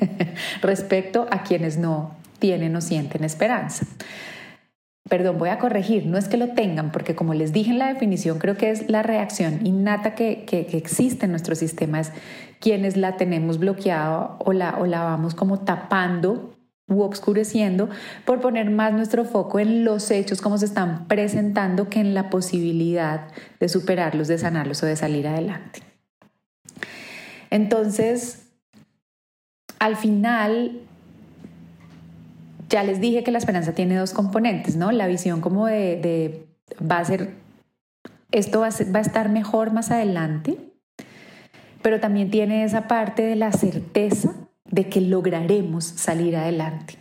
respecto 0.62 1.26
a 1.30 1.42
quienes 1.42 1.76
no 1.76 2.14
tienen 2.38 2.74
o 2.76 2.80
sienten 2.80 3.24
esperanza. 3.24 3.86
Perdón, 5.08 5.38
voy 5.38 5.50
a 5.50 5.58
corregir, 5.58 6.06
no 6.06 6.18
es 6.18 6.26
que 6.26 6.36
lo 6.36 6.48
tengan, 6.48 6.90
porque 6.90 7.14
como 7.14 7.32
les 7.32 7.52
dije 7.52 7.70
en 7.70 7.78
la 7.78 7.92
definición, 7.92 8.38
creo 8.38 8.56
que 8.56 8.70
es 8.70 8.90
la 8.90 9.04
reacción 9.04 9.64
innata 9.64 10.16
que, 10.16 10.44
que, 10.44 10.66
existe 10.76 11.26
en 11.26 11.30
nuestro 11.30 11.54
sistema, 11.54 12.00
es 12.00 12.10
quienes 12.58 12.96
la 12.96 13.16
tenemos 13.16 13.58
bloqueada 13.58 14.36
o 14.40 14.52
la, 14.52 14.78
o 14.78 14.86
la 14.86 15.04
vamos 15.04 15.36
como 15.36 15.60
tapando 15.60 16.55
u 16.88 17.02
obscureciendo 17.02 17.88
por 18.24 18.40
poner 18.40 18.70
más 18.70 18.92
nuestro 18.92 19.24
foco 19.24 19.58
en 19.58 19.84
los 19.84 20.10
hechos 20.10 20.40
como 20.40 20.56
se 20.56 20.66
están 20.66 21.08
presentando 21.08 21.88
que 21.88 22.00
en 22.00 22.14
la 22.14 22.30
posibilidad 22.30 23.28
de 23.58 23.68
superarlos, 23.68 24.28
de 24.28 24.38
sanarlos 24.38 24.82
o 24.82 24.86
de 24.86 24.94
salir 24.94 25.26
adelante. 25.26 25.82
Entonces, 27.50 28.46
al 29.80 29.96
final, 29.96 30.80
ya 32.68 32.84
les 32.84 33.00
dije 33.00 33.24
que 33.24 33.32
la 33.32 33.38
esperanza 33.38 33.72
tiene 33.72 33.96
dos 33.96 34.12
componentes, 34.12 34.76
¿no? 34.76 34.92
La 34.92 35.08
visión 35.08 35.40
como 35.40 35.66
de, 35.66 36.46
va 36.80 36.98
a 36.98 37.04
ser, 37.04 37.34
esto 38.30 38.60
va 38.60 38.66
a 38.66 39.00
estar 39.00 39.28
mejor 39.28 39.72
más 39.72 39.90
adelante, 39.90 40.56
pero 41.82 41.98
también 41.98 42.30
tiene 42.30 42.62
esa 42.64 42.86
parte 42.86 43.22
de 43.22 43.36
la 43.36 43.50
certeza 43.50 44.35
de 44.76 44.88
que 44.88 45.00
lograremos 45.00 45.84
salir 45.84 46.36
adelante. 46.36 46.98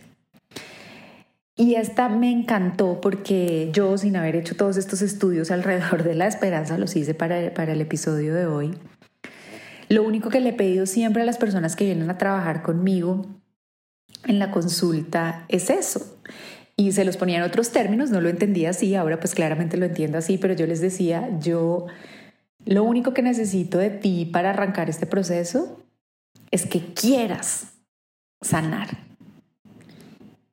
Y 1.54 1.74
esta 1.74 2.08
me 2.08 2.30
encantó 2.32 3.00
porque 3.00 3.70
yo, 3.72 3.96
sin 3.96 4.16
haber 4.16 4.34
hecho 4.34 4.56
todos 4.56 4.76
estos 4.78 5.02
estudios 5.02 5.50
alrededor 5.52 6.02
de 6.02 6.14
la 6.14 6.26
esperanza, 6.26 6.78
los 6.78 6.96
hice 6.96 7.14
para, 7.14 7.54
para 7.54 7.74
el 7.74 7.80
episodio 7.80 8.34
de 8.34 8.46
hoy. 8.46 8.74
Lo 9.88 10.02
único 10.02 10.30
que 10.30 10.40
le 10.40 10.48
he 10.48 10.52
pedido 10.52 10.86
siempre 10.86 11.22
a 11.22 11.26
las 11.26 11.38
personas 11.38 11.76
que 11.76 11.84
vienen 11.84 12.10
a 12.10 12.18
trabajar 12.18 12.62
conmigo 12.62 13.26
en 14.24 14.38
la 14.38 14.50
consulta 14.50 15.44
es 15.48 15.70
eso. 15.70 16.18
Y 16.76 16.92
se 16.92 17.04
los 17.04 17.16
ponía 17.16 17.38
en 17.38 17.44
otros 17.44 17.70
términos, 17.70 18.10
no 18.10 18.20
lo 18.20 18.28
entendía 18.28 18.70
así, 18.70 18.94
ahora 18.94 19.20
pues 19.20 19.34
claramente 19.34 19.76
lo 19.76 19.86
entiendo 19.86 20.18
así, 20.18 20.38
pero 20.38 20.54
yo 20.54 20.66
les 20.66 20.80
decía, 20.80 21.30
yo 21.40 21.86
lo 22.64 22.84
único 22.84 23.14
que 23.14 23.22
necesito 23.22 23.78
de 23.78 23.90
ti 23.90 24.28
para 24.30 24.50
arrancar 24.50 24.90
este 24.90 25.06
proceso 25.06 25.85
es 26.56 26.66
que 26.66 26.94
quieras 26.94 27.74
sanar 28.40 28.88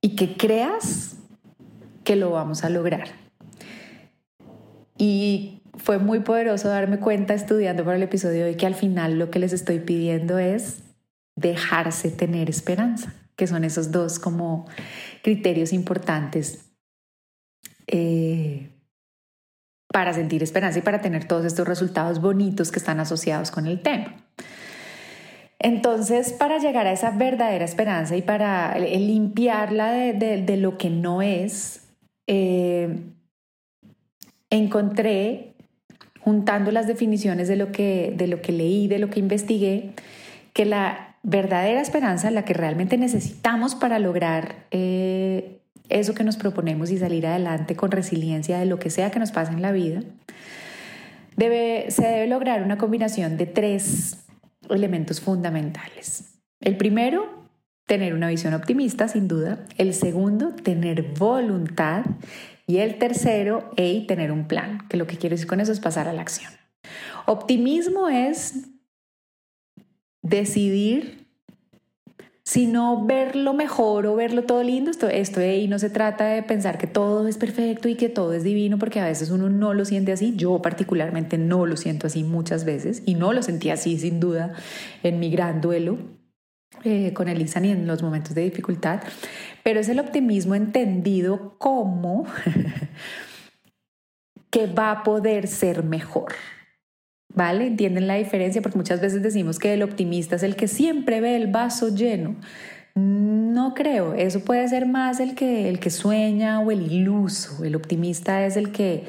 y 0.01 0.15
que 0.15 0.35
creas 0.35 1.15
que 2.03 2.17
lo 2.17 2.31
vamos 2.31 2.65
a 2.65 2.69
lograr. 2.69 3.07
Y 4.97 5.61
fue 5.77 5.99
muy 5.99 6.19
poderoso 6.19 6.67
darme 6.67 6.99
cuenta 6.99 7.33
estudiando 7.33 7.85
para 7.85 7.95
el 7.95 8.03
episodio 8.03 8.43
de 8.45 8.57
que 8.57 8.65
al 8.65 8.75
final 8.75 9.17
lo 9.17 9.31
que 9.31 9.39
les 9.39 9.53
estoy 9.53 9.79
pidiendo 9.79 10.37
es 10.37 10.83
dejarse 11.35 12.11
tener 12.11 12.49
esperanza, 12.49 13.13
que 13.37 13.47
son 13.47 13.63
esos 13.63 13.91
dos 13.91 14.19
como 14.19 14.67
criterios 15.23 15.71
importantes 15.71 16.65
eh, 17.87 18.69
para 19.87 20.13
sentir 20.13 20.43
esperanza 20.43 20.79
y 20.79 20.81
para 20.81 20.99
tener 20.99 21.25
todos 21.29 21.45
estos 21.45 21.65
resultados 21.65 22.19
bonitos 22.19 22.71
que 22.71 22.79
están 22.79 22.99
asociados 22.99 23.51
con 23.51 23.67
el 23.67 23.81
tema. 23.81 24.17
Entonces, 25.63 26.33
para 26.33 26.57
llegar 26.57 26.87
a 26.87 26.91
esa 26.91 27.11
verdadera 27.11 27.63
esperanza 27.63 28.17
y 28.17 28.21
para 28.21 28.77
limpiarla 28.77 29.93
de, 29.93 30.57
lo 30.57 30.77
que 30.77 30.89
no 30.89 31.21
es, 31.21 31.87
eh, 32.27 32.99
encontré, 34.49 35.53
juntando 36.19 36.71
las 36.71 36.85
definiciones 36.85 37.47
de 37.47 37.55
lo, 37.55 37.71
que, 37.71 38.13
de 38.15 38.27
lo 38.27 38.41
que 38.41 38.51
leí, 38.51 38.89
de 38.89 38.99
lo 38.99 39.09
que 39.09 39.21
investigué, 39.21 39.91
que 40.51 40.65
la 40.65 41.15
verdadera 41.23 41.79
esperanza, 41.79 42.29
la 42.29 42.43
que 42.43 42.53
realmente 42.53 42.97
necesitamos 42.97 43.73
para 43.73 43.99
lograr 43.99 44.65
eh, 44.71 45.61
eso 45.87 46.13
que 46.13 46.25
nos 46.25 46.35
proponemos 46.35 46.91
y 46.91 46.97
salir 46.97 47.25
adelante 47.25 47.77
con 47.77 47.89
resiliencia 47.89 48.59
de 48.59 48.65
lo 48.65 48.79
que 48.79 48.89
sea 48.89 49.11
que 49.11 49.19
nos 49.19 49.31
pase 49.31 49.53
en 49.53 49.61
la 49.61 49.71
vida, 49.71 50.01
debe, 51.37 51.89
se 51.89 52.05
debe 52.05 52.27
lograr 52.27 52.63
una 52.63 52.77
combinación 52.77 53.37
de 53.37 53.45
tres 53.45 54.22
elementos 54.69 55.21
fundamentales. 55.21 56.39
El 56.59 56.77
primero, 56.77 57.49
tener 57.85 58.13
una 58.13 58.29
visión 58.29 58.53
optimista, 58.53 59.07
sin 59.07 59.27
duda. 59.27 59.65
El 59.77 59.93
segundo, 59.93 60.55
tener 60.55 61.13
voluntad. 61.13 62.05
Y 62.65 62.77
el 62.77 62.97
tercero, 62.97 63.71
hey, 63.75 64.05
tener 64.07 64.31
un 64.31 64.47
plan, 64.47 64.87
que 64.87 64.97
lo 64.97 65.07
que 65.07 65.17
quiero 65.17 65.35
decir 65.35 65.47
con 65.47 65.59
eso 65.59 65.71
es 65.71 65.79
pasar 65.79 66.07
a 66.07 66.13
la 66.13 66.21
acción. 66.21 66.51
Optimismo 67.25 68.09
es 68.09 68.69
decidir 70.21 71.22
sino 72.43 73.05
verlo 73.05 73.53
mejor 73.53 74.05
o 74.05 74.15
verlo 74.15 74.43
todo 74.43 74.63
lindo. 74.63 74.91
Esto, 74.91 75.07
esto 75.07 75.39
de 75.39 75.49
ahí 75.49 75.67
no 75.67 75.79
se 75.79 75.89
trata 75.89 76.25
de 76.25 76.43
pensar 76.43 76.77
que 76.77 76.87
todo 76.87 77.27
es 77.27 77.37
perfecto 77.37 77.87
y 77.87 77.95
que 77.95 78.09
todo 78.09 78.33
es 78.33 78.43
divino, 78.43 78.77
porque 78.77 78.99
a 78.99 79.05
veces 79.05 79.29
uno 79.29 79.49
no 79.49 79.73
lo 79.73 79.85
siente 79.85 80.11
así. 80.11 80.33
Yo 80.35 80.61
particularmente 80.61 81.37
no 81.37 81.65
lo 81.65 81.77
siento 81.77 82.07
así 82.07 82.23
muchas 82.23 82.65
veces 82.65 83.03
y 83.05 83.15
no 83.15 83.33
lo 83.33 83.41
sentí 83.43 83.69
así 83.69 83.97
sin 83.97 84.19
duda 84.19 84.53
en 85.03 85.19
mi 85.19 85.29
gran 85.29 85.61
duelo 85.61 85.97
eh, 86.83 87.13
con 87.13 87.29
Elisa 87.29 87.61
ni 87.61 87.69
en 87.69 87.87
los 87.87 88.03
momentos 88.03 88.35
de 88.35 88.41
dificultad, 88.41 89.01
pero 89.63 89.79
es 89.79 89.87
el 89.87 89.99
optimismo 89.99 90.53
entendido 90.53 91.55
como 91.57 92.25
que 94.49 94.67
va 94.67 94.91
a 94.91 95.03
poder 95.03 95.47
ser 95.47 95.83
mejor. 95.83 96.33
¿Vale? 97.35 97.67
¿Entienden 97.67 98.07
la 98.07 98.15
diferencia? 98.15 98.61
Porque 98.61 98.77
muchas 98.77 99.01
veces 99.01 99.23
decimos 99.23 99.57
que 99.57 99.73
el 99.73 99.81
optimista 99.81 100.35
es 100.35 100.43
el 100.43 100.55
que 100.55 100.67
siempre 100.67 101.19
ve 101.19 101.35
el 101.35 101.47
vaso 101.47 101.89
lleno. 101.93 102.35
No 102.95 103.73
creo, 103.73 104.13
eso 104.13 104.41
puede 104.41 104.67
ser 104.67 104.85
más 104.85 105.19
el 105.19 105.33
que, 105.33 105.67
el 105.67 105.79
que 105.79 105.89
sueña 105.89 106.59
o 106.59 106.69
el 106.69 106.91
iluso. 106.91 107.63
El 107.63 107.75
optimista 107.75 108.45
es 108.45 108.55
el 108.55 108.71
que 108.71 109.05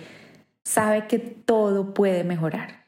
sabe 0.64 1.07
que 1.07 1.19
todo 1.19 1.93
puede 1.93 2.25
mejorar. 2.25 2.87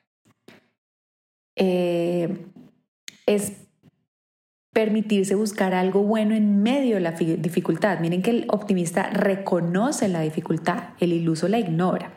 Eh, 1.57 2.47
es 3.27 3.53
permitirse 4.73 5.35
buscar 5.35 5.75
algo 5.75 6.03
bueno 6.03 6.35
en 6.35 6.63
medio 6.63 6.97
de 6.97 7.01
la 7.01 7.13
dificultad. 7.13 7.99
Miren 8.01 8.23
que 8.23 8.31
el 8.31 8.47
optimista 8.49 9.09
reconoce 9.11 10.09
la 10.09 10.21
dificultad, 10.21 10.91
el 11.01 11.13
iluso 11.13 11.49
la 11.49 11.59
ignora. 11.59 12.13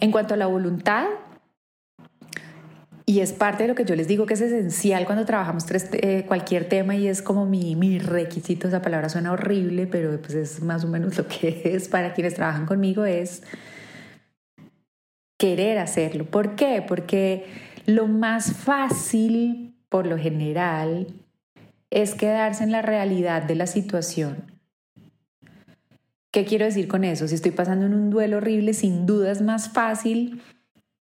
En 0.00 0.10
cuanto 0.10 0.34
a 0.34 0.36
la 0.36 0.46
voluntad, 0.46 1.06
y 3.10 3.18
es 3.18 3.32
parte 3.32 3.64
de 3.64 3.68
lo 3.68 3.74
que 3.74 3.84
yo 3.84 3.96
les 3.96 4.06
digo 4.06 4.24
que 4.24 4.34
es 4.34 4.40
esencial 4.40 5.04
cuando 5.04 5.24
trabajamos 5.24 5.64
eh, 5.94 6.24
cualquier 6.28 6.68
tema 6.68 6.94
y 6.94 7.08
es 7.08 7.22
como 7.22 7.44
mi, 7.44 7.74
mi 7.74 7.98
requisito, 7.98 8.68
esa 8.68 8.82
palabra 8.82 9.08
suena 9.08 9.32
horrible, 9.32 9.88
pero 9.88 10.16
pues 10.22 10.34
es 10.34 10.62
más 10.62 10.84
o 10.84 10.86
menos 10.86 11.18
lo 11.18 11.26
que 11.26 11.60
es 11.74 11.88
para 11.88 12.14
quienes 12.14 12.34
trabajan 12.34 12.66
conmigo, 12.66 13.04
es 13.04 13.42
querer 15.36 15.78
hacerlo. 15.78 16.24
¿Por 16.24 16.54
qué? 16.54 16.84
Porque 16.86 17.46
lo 17.84 18.06
más 18.06 18.52
fácil, 18.52 19.74
por 19.88 20.06
lo 20.06 20.16
general, 20.16 21.08
es 21.90 22.14
quedarse 22.14 22.62
en 22.62 22.70
la 22.70 22.82
realidad 22.82 23.42
de 23.42 23.56
la 23.56 23.66
situación. 23.66 24.44
¿Qué 26.30 26.44
quiero 26.44 26.64
decir 26.64 26.86
con 26.86 27.02
eso? 27.02 27.26
Si 27.26 27.34
estoy 27.34 27.50
pasando 27.50 27.86
en 27.86 27.94
un 27.94 28.10
duelo 28.10 28.36
horrible, 28.36 28.72
sin 28.72 29.04
duda 29.04 29.32
es 29.32 29.42
más 29.42 29.70
fácil 29.70 30.40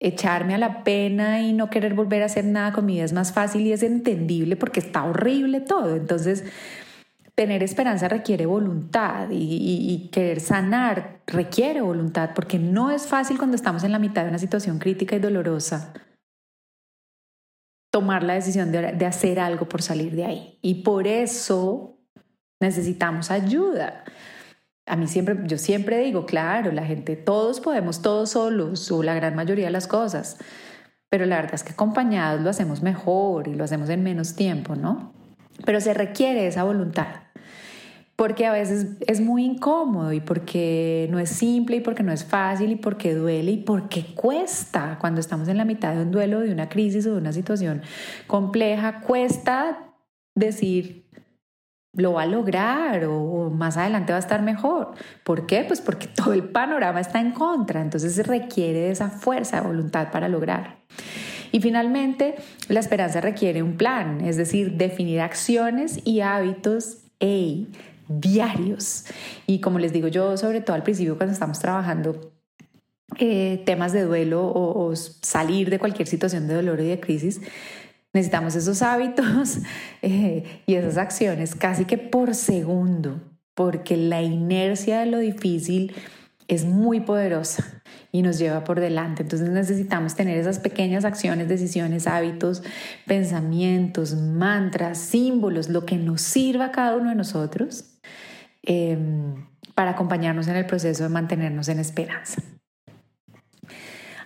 echarme 0.02 0.56
a 0.56 0.58
la 0.58 0.84
pena 0.84 1.42
y 1.42 1.54
no 1.54 1.70
querer 1.70 1.94
volver 1.94 2.24
a 2.24 2.26
hacer 2.26 2.44
nada 2.44 2.74
con 2.74 2.88
mi 2.88 2.96
vida 2.96 3.06
es 3.06 3.14
más 3.14 3.32
fácil 3.32 3.62
y 3.62 3.72
es 3.72 3.84
entendible 3.84 4.56
porque 4.56 4.80
está 4.80 5.04
horrible 5.04 5.62
todo. 5.62 5.96
Entonces, 5.96 6.44
tener 7.36 7.62
esperanza 7.62 8.08
requiere 8.10 8.48
voluntad 8.48 9.28
y, 9.32 10.10
querer 10.12 10.42
sanar 10.42 11.22
requiere 11.28 11.82
voluntad 11.82 12.32
porque 12.36 12.58
no 12.58 12.90
es 12.90 13.06
fácil 13.08 13.38
cuando 13.38 13.56
estamos 13.56 13.84
en 13.84 13.92
la 13.92 14.00
mitad 14.00 14.24
de 14.24 14.30
una 14.30 14.40
situación 14.40 14.80
crítica 14.80 15.16
y 15.16 15.20
dolorosa 15.20 15.94
tomar 17.92 18.24
la 18.24 18.34
decisión 18.34 18.72
de, 18.72 18.94
de 18.94 19.06
hacer 19.06 19.40
algo 19.40 19.70
por 19.70 19.82
salir 19.82 20.16
de 20.16 20.26
ahí. 20.26 20.60
Y 20.62 20.82
por 20.82 21.08
eso 21.08 22.00
necesitamos 22.60 23.30
ayuda 23.30 24.04
a 24.92 24.98
mí 24.98 25.08
siempre, 25.08 25.38
yo 25.46 25.58
siempre 25.58 26.00
digo, 26.00 26.26
claro, 26.26 26.74
la 26.74 26.86
gente, 26.86 27.16
todos 27.16 27.62
podemos, 27.62 28.02
todos 28.02 28.32
solos, 28.32 28.92
o 28.92 29.02
la 29.02 29.14
gran 29.14 29.36
mayoría 29.36 29.68
de 29.68 29.72
las 29.72 29.88
cosas, 29.88 30.38
pero 31.08 31.26
la 31.26 31.38
verdad 31.38 31.56
es 31.56 31.64
que 31.64 31.72
acompañados 31.72 32.42
lo 32.42 32.50
hacemos 32.50 32.82
mejor 32.82 33.48
y 33.48 33.56
lo 33.56 33.64
hacemos 33.64 33.90
en 33.90 34.04
menos 34.04 34.36
tiempo, 34.36 34.76
¿no? 34.76 35.14
Pero 35.64 35.80
se 35.80 35.94
requiere 35.94 36.46
esa 36.46 36.66
voluntad, 36.66 37.08
porque 38.18 38.46
a 38.46 38.52
veces 38.52 38.98
es 39.08 39.22
muy 39.22 39.46
incómodo 39.46 40.12
y 40.12 40.20
porque 40.20 41.08
no 41.10 41.20
es 41.20 41.30
simple 41.30 41.78
y 41.78 41.80
porque 41.80 42.04
no 42.04 42.12
es 42.12 42.26
fácil 42.26 42.74
y 42.74 42.76
porque 42.76 43.16
duele 43.16 43.52
y 43.52 43.58
porque 43.64 44.14
cuesta 44.14 44.98
cuando 45.00 45.22
estamos 45.22 45.48
en 45.48 45.56
la 45.56 45.64
mitad 45.64 45.96
de 45.96 46.02
un 46.02 46.12
duelo, 46.12 46.42
de 46.42 46.52
una 46.52 46.68
crisis 46.68 47.08
o 47.08 47.14
de 47.14 47.18
una 47.18 47.32
situación 47.32 47.82
compleja, 48.28 49.00
cuesta 49.00 49.96
decir, 50.36 51.08
lo 51.94 52.14
va 52.14 52.24
a 52.24 52.26
lograr 52.26 53.06
o, 53.06 53.50
más 53.50 53.78
adelante 53.78 54.14
va 54.14 54.18
a 54.18 54.22
estar 54.22 54.42
mejor. 54.42 54.94
¿Por 55.24 55.46
qué? 55.46 55.64
Pues 55.66 55.82
porque 55.82 56.08
todo 56.16 56.34
el 56.34 56.44
panorama 56.50 57.00
está 57.00 57.20
en 57.20 57.32
contra, 57.32 57.82
entonces 57.82 58.16
se 58.16 58.24
requiere 58.24 58.80
de 58.80 58.92
esa 58.92 59.10
fuerza 59.10 59.62
de 59.62 59.68
voluntad 59.68 60.12
para 60.12 60.30
lograr. 60.30 60.80
Y 61.52 61.60
finalmente, 61.60 62.36
la 62.70 62.80
esperanza 62.80 63.20
requiere 63.20 63.62
un 63.62 63.76
plan, 63.76 64.22
es 64.22 64.38
decir, 64.38 64.78
definir 64.78 65.20
acciones 65.20 66.00
y 66.06 66.22
hábitos 66.22 67.00
diarios. 68.08 69.06
Y 69.48 69.60
como 69.60 69.78
les 69.78 69.92
digo 69.92 70.08
yo, 70.08 70.38
sobre 70.38 70.62
todo 70.62 70.76
al 70.76 70.84
principio 70.84 71.18
cuando 71.18 71.34
estamos 71.34 71.60
trabajando 71.60 72.32
eh, 73.20 73.62
temas 73.66 73.92
de 73.92 74.04
duelo 74.04 74.48
o 74.48 74.96
salir 74.96 75.70
de 75.70 75.78
cualquier 75.78 76.08
situación 76.08 76.48
de 76.48 76.56
dolor 76.56 76.80
y 76.80 76.88
de 76.88 77.00
crisis, 77.00 77.42
Necesitamos 78.14 78.56
esos 78.56 78.82
hábitos 78.82 79.60
eh, 80.02 80.62
y 80.66 80.76
esas 80.76 80.98
acciones 80.98 81.56
casi 81.56 81.86
que 81.86 81.98
por 81.98 82.36
segundo, 82.36 83.22
porque 83.56 83.98
la 83.98 84.22
inercia 84.22 85.00
de 85.00 85.06
lo 85.06 85.20
difícil 85.20 85.96
es 86.48 86.66
muy 86.66 87.00
poderosa 87.00 87.82
y 88.12 88.22
nos 88.22 88.38
lleva 88.38 88.66
por 88.66 88.82
delante. 88.82 89.24
Entonces 89.24 89.50
necesitamos 89.50 90.16
tener 90.16 90.38
esas 90.38 90.60
pequeñas 90.60 91.06
acciones, 91.06 91.48
decisiones, 91.48 92.08
hábitos, 92.08 92.62
pensamientos, 93.06 94.16
mantras, 94.16 94.98
símbolos, 94.98 95.70
lo 95.70 95.86
que 95.86 95.98
nos 95.98 96.22
sirva 96.22 96.66
a 96.66 96.72
cada 96.72 96.98
uno 96.98 97.10
de 97.10 97.16
nosotros 97.16 97.98
em, 98.64 99.48
para 99.76 99.92
acompañarnos 99.92 100.50
en 100.50 100.58
el 100.58 100.66
proceso 100.66 101.04
de 101.04 101.10
mantenernos 101.10 101.70
en 101.70 101.80
esperanza. 101.80 102.42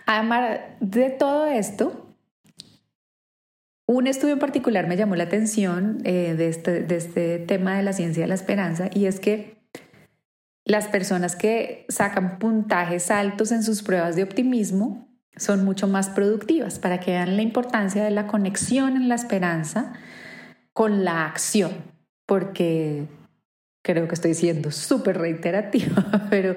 Además 0.08 0.60
de 0.80 1.12
todo 1.12 1.46
esto, 1.46 2.05
un 3.88 4.08
estudio 4.08 4.34
en 4.34 4.40
particular 4.40 4.88
me 4.88 4.98
llamó 4.98 5.16
la 5.16 5.26
atención 5.26 6.00
eh, 6.04 6.34
de, 6.36 6.48
este, 6.48 6.82
de 6.82 6.96
este 6.96 7.40
tema 7.40 7.78
de 7.78 7.84
la 7.84 7.94
ciencia 7.94 8.24
de 8.24 8.28
la 8.28 8.36
esperanza 8.36 8.90
y 8.94 9.06
es 9.06 9.20
que 9.20 9.56
las 10.66 10.88
personas 10.88 11.36
que 11.36 11.86
sacan 11.90 12.40
puntajes 12.40 13.12
altos 13.12 13.52
en 13.52 13.62
sus 13.62 13.84
pruebas 13.84 14.16
de 14.16 14.24
optimismo 14.24 15.08
son 15.38 15.64
mucho 15.64 15.88
más 15.88 16.10
productivas 16.10 16.80
para 16.80 17.00
que 17.00 17.12
vean 17.12 17.36
la 17.36 17.44
importancia 17.44 18.04
de 18.04 18.12
la 18.12 18.26
conexión 18.26 18.96
en 18.96 19.08
la 19.08 19.16
esperanza 19.16 19.94
con 20.74 21.06
la 21.06 21.26
acción, 21.26 21.72
porque 22.26 23.06
creo 23.84 24.08
que 24.08 24.16
estoy 24.16 24.34
siendo 24.34 24.72
súper 24.72 25.20
reiterativa, 25.20 26.28
pero 26.30 26.56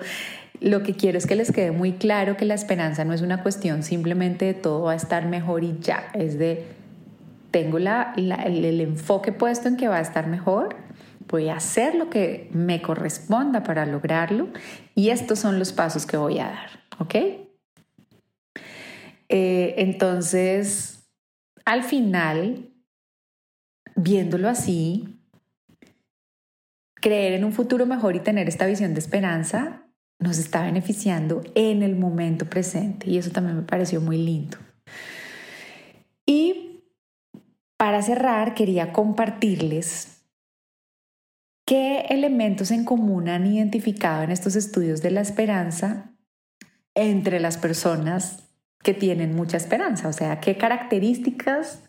lo 0.61 0.83
que 0.83 0.95
quiero 0.95 1.19
es 1.19 1.27
que 1.27 1.37
les 1.37 1.53
quede 1.53 1.71
muy 1.73 1.93
claro 1.93 2.37
que 2.37 2.45
la 2.45 2.55
esperanza 2.55 3.05
no 3.05 3.13
es 3.13 3.21
una 3.21 3.43
cuestión 3.43 3.83
simplemente 3.83 4.47
de 4.47 4.55
todo 4.55 4.85
va 4.85 4.93
a 4.93 4.97
estar 4.97 5.27
mejor 5.27 5.65
y 5.65 5.79
ya, 5.81 6.09
es 6.15 6.39
de 6.39 6.78
tengo 7.59 7.79
el 7.79 8.81
enfoque 8.81 9.33
puesto 9.33 9.67
en 9.67 9.77
que 9.77 9.89
va 9.89 9.97
a 9.97 10.01
estar 10.01 10.29
mejor, 10.29 10.77
voy 11.27 11.49
a 11.49 11.57
hacer 11.57 11.97
lo 11.97 12.09
que 12.09 12.49
me 12.53 12.81
corresponda 12.81 13.65
para 13.65 13.85
lograrlo 13.85 14.49
y 14.95 15.11
estos 15.11 15.41
son 15.41 15.59
los 15.59 15.73
pasos 15.73 16.07
que 16.07 16.17
voy 16.17 16.39
a 16.39 16.45
dar, 16.45 16.85
¿ok? 17.01 17.15
Eh, 19.29 19.75
entonces, 19.79 21.11
al 21.65 21.83
final, 21.83 22.71
viéndolo 23.97 24.49
así, 24.49 25.21
creer 26.95 27.33
en 27.33 27.45
un 27.45 27.53
futuro 27.53 27.87
mejor 27.87 28.15
y 28.15 28.21
tener 28.21 28.49
esta 28.49 28.67
visión 28.67 28.95
de 28.95 29.01
esperanza 29.01 29.83
nos 30.21 30.39
está 30.39 30.63
beneficiando 30.63 31.43
en 31.55 31.83
el 31.83 31.97
momento 31.97 32.47
presente 32.47 33.11
y 33.11 33.19
eso 33.19 33.31
también 33.31 33.57
me 33.57 33.63
pareció 33.63 34.01
muy 34.01 34.17
lindo. 34.17 34.59
Y 36.25 36.69
para 37.89 38.03
cerrar, 38.03 38.53
quería 38.53 38.93
compartirles 38.93 40.21
qué 41.65 42.01
elementos 42.11 42.71
en 42.71 42.85
común 42.85 43.31
han 43.31 43.47
identificado 43.47 44.25
en 44.25 44.31
estos 44.31 44.57
estudios 44.57 45.01
de 45.01 45.11
la 45.11 45.23
esperanza 45.23 46.13
entre 46.95 47.41
las 47.41 47.57
personas 47.57 48.51
que 48.83 48.93
tienen 48.93 49.35
mucha 49.35 49.57
esperanza, 49.57 50.09
o 50.09 50.13
sea, 50.13 50.39
qué 50.39 50.59
características 50.59 51.83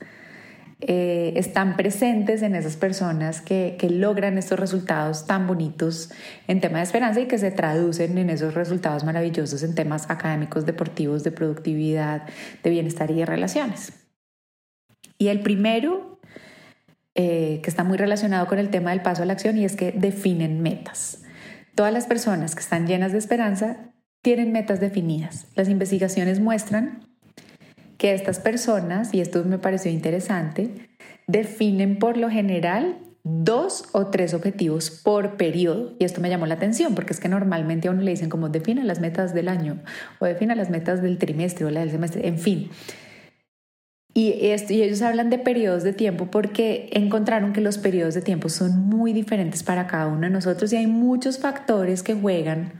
eh, 0.79 1.33
están 1.35 1.75
presentes 1.75 2.43
en 2.43 2.55
esas 2.55 2.77
personas 2.77 3.41
que, 3.41 3.75
que, 3.77 3.89
logran 3.89 4.37
estos 4.37 4.57
resultados 4.57 5.27
tan 5.27 5.47
bonitos 5.47 6.11
en 6.47 6.61
tema 6.61 6.77
de 6.77 6.85
esperanza 6.85 7.19
y 7.19 7.25
que 7.25 7.37
se 7.37 7.51
traducen 7.51 8.17
en 8.17 8.29
esos 8.29 8.53
resultados 8.53 9.03
maravillosos 9.03 9.63
en 9.63 9.75
temas 9.75 10.09
académicos, 10.09 10.65
deportivos, 10.65 11.25
de 11.25 11.33
productividad, 11.33 12.21
de 12.63 12.69
bienestar 12.69 13.11
y 13.11 13.15
de 13.15 13.25
relaciones. 13.25 14.08
Y 15.19 15.27
el 15.27 15.41
primero, 15.41 16.19
eh, 17.13 17.59
que 17.61 17.69
está 17.69 17.83
muy 17.83 17.97
relacionado 17.97 18.47
con 18.47 18.57
el 18.57 18.69
tema 18.69 18.89
del 18.89 19.01
paso 19.01 19.21
a 19.21 19.25
la 19.25 19.33
acción, 19.33 19.57
y 19.57 19.65
es 19.65 19.75
que 19.75 19.91
definen 19.91 20.61
metas. 20.61 21.23
Todas 21.75 21.93
las 21.93 22.07
personas 22.07 22.55
que 22.55 22.61
están 22.61 22.87
llenas 22.87 23.11
de 23.11 23.19
esperanza 23.19 23.91
tienen 24.21 24.51
metas 24.51 24.79
definidas. 24.79 25.45
Las 25.55 25.69
investigaciones 25.69 26.39
muestran 26.39 27.05
que 27.97 28.13
estas 28.13 28.39
personas, 28.39 29.13
y 29.13 29.19
esto 29.19 29.43
me 29.43 29.59
pareció 29.59 29.91
interesante, 29.91 30.89
definen 31.27 31.99
por 31.99 32.17
lo 32.17 32.29
general 32.29 32.97
dos 33.23 33.89
o 33.91 34.07
tres 34.07 34.33
objetivos 34.33 34.89
por 34.89 35.35
periodo. 35.35 35.95
Y 35.99 36.05
esto 36.05 36.21
me 36.21 36.29
llamó 36.29 36.45
la 36.45 36.55
atención 36.55 36.95
porque 36.95 37.11
es 37.11 37.19
que 37.19 37.27
normalmente 37.27 37.89
a 37.89 37.91
uno 37.91 38.01
le 38.01 38.11
dicen 38.11 38.29
como 38.29 38.47
defina 38.47 38.85
las 38.85 39.01
metas 39.01 39.33
del 39.33 39.49
año 39.49 39.81
o 40.19 40.25
defina 40.25 40.55
las 40.55 40.69
metas 40.69 41.01
del 41.01 41.17
trimestre 41.17 41.65
o 41.65 41.69
la 41.69 41.81
del 41.81 41.91
semestre, 41.91 42.25
en 42.27 42.39
fin. 42.39 42.69
Y, 44.19 44.33
ellos 44.41 45.01
hablan 45.01 45.29
de 45.29 45.39
periodos 45.39 45.83
de 45.83 45.93
tiempo 45.93 46.25
porque 46.29 46.89
encontraron 46.91 47.53
que 47.53 47.61
los 47.61 47.77
periodos 47.77 48.15
de 48.15 48.21
tiempo 48.21 48.49
son 48.49 48.77
muy 48.77 49.13
diferentes 49.13 49.63
para 49.63 49.87
cada 49.87 50.07
uno 50.07 50.21
de 50.21 50.29
nosotros 50.29 50.73
y 50.73 50.75
hay 50.75 50.87
muchos 50.87 51.39
factores 51.39 52.03
que 52.03 52.15
juegan 52.15 52.73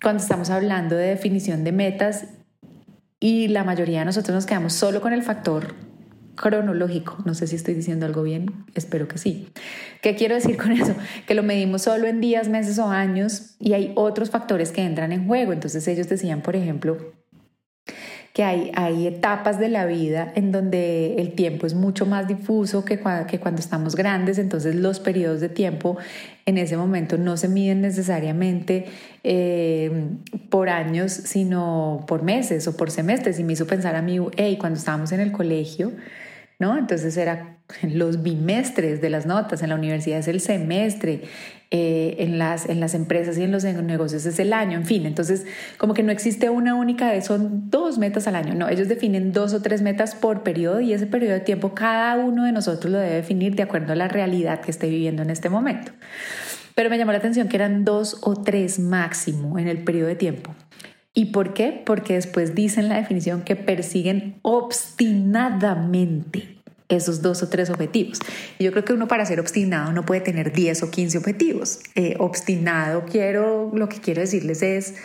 cuando 0.00 0.22
estamos 0.22 0.48
hablando 0.48 0.96
de 0.96 1.08
definición 1.08 1.62
de 1.62 1.72
metas 1.72 2.28
y 3.20 3.48
la 3.48 3.64
mayoría 3.64 3.98
de 3.98 4.06
nosotros 4.06 4.34
nos 4.34 4.46
quedamos 4.46 4.72
solo 4.72 5.02
con 5.02 5.12
el 5.12 5.22
factor 5.22 5.74
cronológico. 6.36 7.18
No 7.26 7.34
sé 7.34 7.46
si 7.48 7.56
estoy 7.56 7.74
diciendo 7.74 8.06
algo 8.06 8.22
bien, 8.22 8.64
espero 8.74 9.08
que 9.08 9.18
sí. 9.18 9.50
¿Qué 10.00 10.14
quiero 10.14 10.36
decir 10.36 10.56
con 10.56 10.72
eso? 10.72 10.94
Que 11.26 11.34
lo 11.34 11.42
medimos 11.42 11.82
solo 11.82 12.06
en 12.06 12.22
días, 12.22 12.48
meses 12.48 12.78
o 12.78 12.88
años 12.88 13.56
y 13.58 13.74
hay 13.74 13.92
otros 13.94 14.30
factores 14.30 14.72
que 14.72 14.82
entran 14.82 15.12
en 15.12 15.26
juego. 15.26 15.52
Entonces 15.52 15.86
ellos 15.86 16.08
decían, 16.08 16.40
por 16.40 16.56
ejemplo, 16.56 17.12
que 18.36 18.44
hay, 18.44 18.70
hay 18.74 19.06
etapas 19.06 19.58
de 19.58 19.70
la 19.70 19.86
vida 19.86 20.30
en 20.34 20.52
donde 20.52 21.14
el 21.14 21.32
tiempo 21.32 21.66
es 21.66 21.72
mucho 21.72 22.04
más 22.04 22.28
difuso 22.28 22.84
que, 22.84 23.00
que 23.26 23.40
cuando 23.40 23.62
estamos 23.62 23.96
grandes, 23.96 24.36
entonces 24.36 24.74
los 24.74 25.00
periodos 25.00 25.40
de 25.40 25.48
tiempo 25.48 25.96
en 26.44 26.58
ese 26.58 26.76
momento 26.76 27.16
no 27.16 27.38
se 27.38 27.48
miden 27.48 27.80
necesariamente 27.80 28.88
eh, 29.24 29.90
por 30.50 30.68
años, 30.68 31.12
sino 31.12 32.04
por 32.06 32.24
meses 32.24 32.68
o 32.68 32.76
por 32.76 32.90
semestres. 32.90 33.40
Y 33.40 33.42
me 33.42 33.54
hizo 33.54 33.66
pensar 33.66 33.96
a 33.96 34.02
mí, 34.02 34.18
hey, 34.36 34.58
cuando 34.60 34.78
estábamos 34.78 35.12
en 35.12 35.20
el 35.20 35.32
colegio, 35.32 35.92
¿no? 36.58 36.76
Entonces 36.76 37.16
era 37.16 37.58
los 37.82 38.22
bimestres 38.22 39.00
de 39.00 39.10
las 39.10 39.26
notas, 39.26 39.62
en 39.62 39.70
la 39.70 39.74
universidad 39.74 40.18
es 40.18 40.28
el 40.28 40.40
semestre, 40.40 41.22
eh, 41.72 42.16
en, 42.20 42.38
las, 42.38 42.68
en 42.68 42.78
las 42.78 42.94
empresas 42.94 43.36
y 43.38 43.42
en 43.42 43.50
los 43.50 43.64
negocios 43.64 44.24
es 44.24 44.38
el 44.38 44.52
año, 44.52 44.78
en 44.78 44.84
fin, 44.84 45.04
entonces 45.04 45.46
como 45.78 45.94
que 45.94 46.04
no 46.04 46.12
existe 46.12 46.48
una 46.48 46.76
única 46.76 47.10
vez, 47.10 47.24
son 47.24 47.68
dos 47.70 47.98
metas 47.98 48.28
al 48.28 48.36
año, 48.36 48.54
no, 48.54 48.68
ellos 48.68 48.86
definen 48.86 49.32
dos 49.32 49.52
o 49.52 49.62
tres 49.62 49.82
metas 49.82 50.14
por 50.14 50.44
periodo 50.44 50.80
y 50.80 50.92
ese 50.92 51.08
periodo 51.08 51.34
de 51.34 51.40
tiempo 51.40 51.74
cada 51.74 52.16
uno 52.24 52.44
de 52.44 52.52
nosotros 52.52 52.92
lo 52.92 52.98
debe 52.98 53.16
definir 53.16 53.56
de 53.56 53.64
acuerdo 53.64 53.94
a 53.94 53.96
la 53.96 54.06
realidad 54.06 54.60
que 54.60 54.70
esté 54.70 54.88
viviendo 54.88 55.22
en 55.22 55.30
este 55.30 55.48
momento. 55.48 55.90
Pero 56.76 56.88
me 56.88 56.98
llamó 56.98 57.10
la 57.10 57.18
atención 57.18 57.48
que 57.48 57.56
eran 57.56 57.84
dos 57.84 58.18
o 58.22 58.36
tres 58.36 58.78
máximo 58.78 59.58
en 59.58 59.66
el 59.66 59.82
periodo 59.82 60.06
de 60.06 60.14
tiempo. 60.14 60.54
¿Y 61.18 61.26
por 61.26 61.54
qué? 61.54 61.72
Porque 61.72 62.12
después 62.12 62.54
dicen 62.54 62.90
la 62.90 62.96
definición 62.96 63.40
que 63.40 63.56
persiguen 63.56 64.38
obstinadamente 64.42 66.58
esos 66.90 67.22
dos 67.22 67.42
o 67.42 67.48
tres 67.48 67.70
objetivos. 67.70 68.18
Yo 68.58 68.70
creo 68.70 68.84
que 68.84 68.92
uno 68.92 69.08
para 69.08 69.24
ser 69.24 69.40
obstinado 69.40 69.92
no 69.92 70.04
puede 70.04 70.20
tener 70.20 70.52
10 70.52 70.82
o 70.82 70.90
15 70.90 71.16
objetivos. 71.16 71.80
Eh, 71.94 72.16
obstinado 72.18 73.06
quiero, 73.06 73.72
lo 73.74 73.88
que 73.88 73.98
quiero 73.98 74.20
decirles 74.20 74.60
es, 74.60 74.96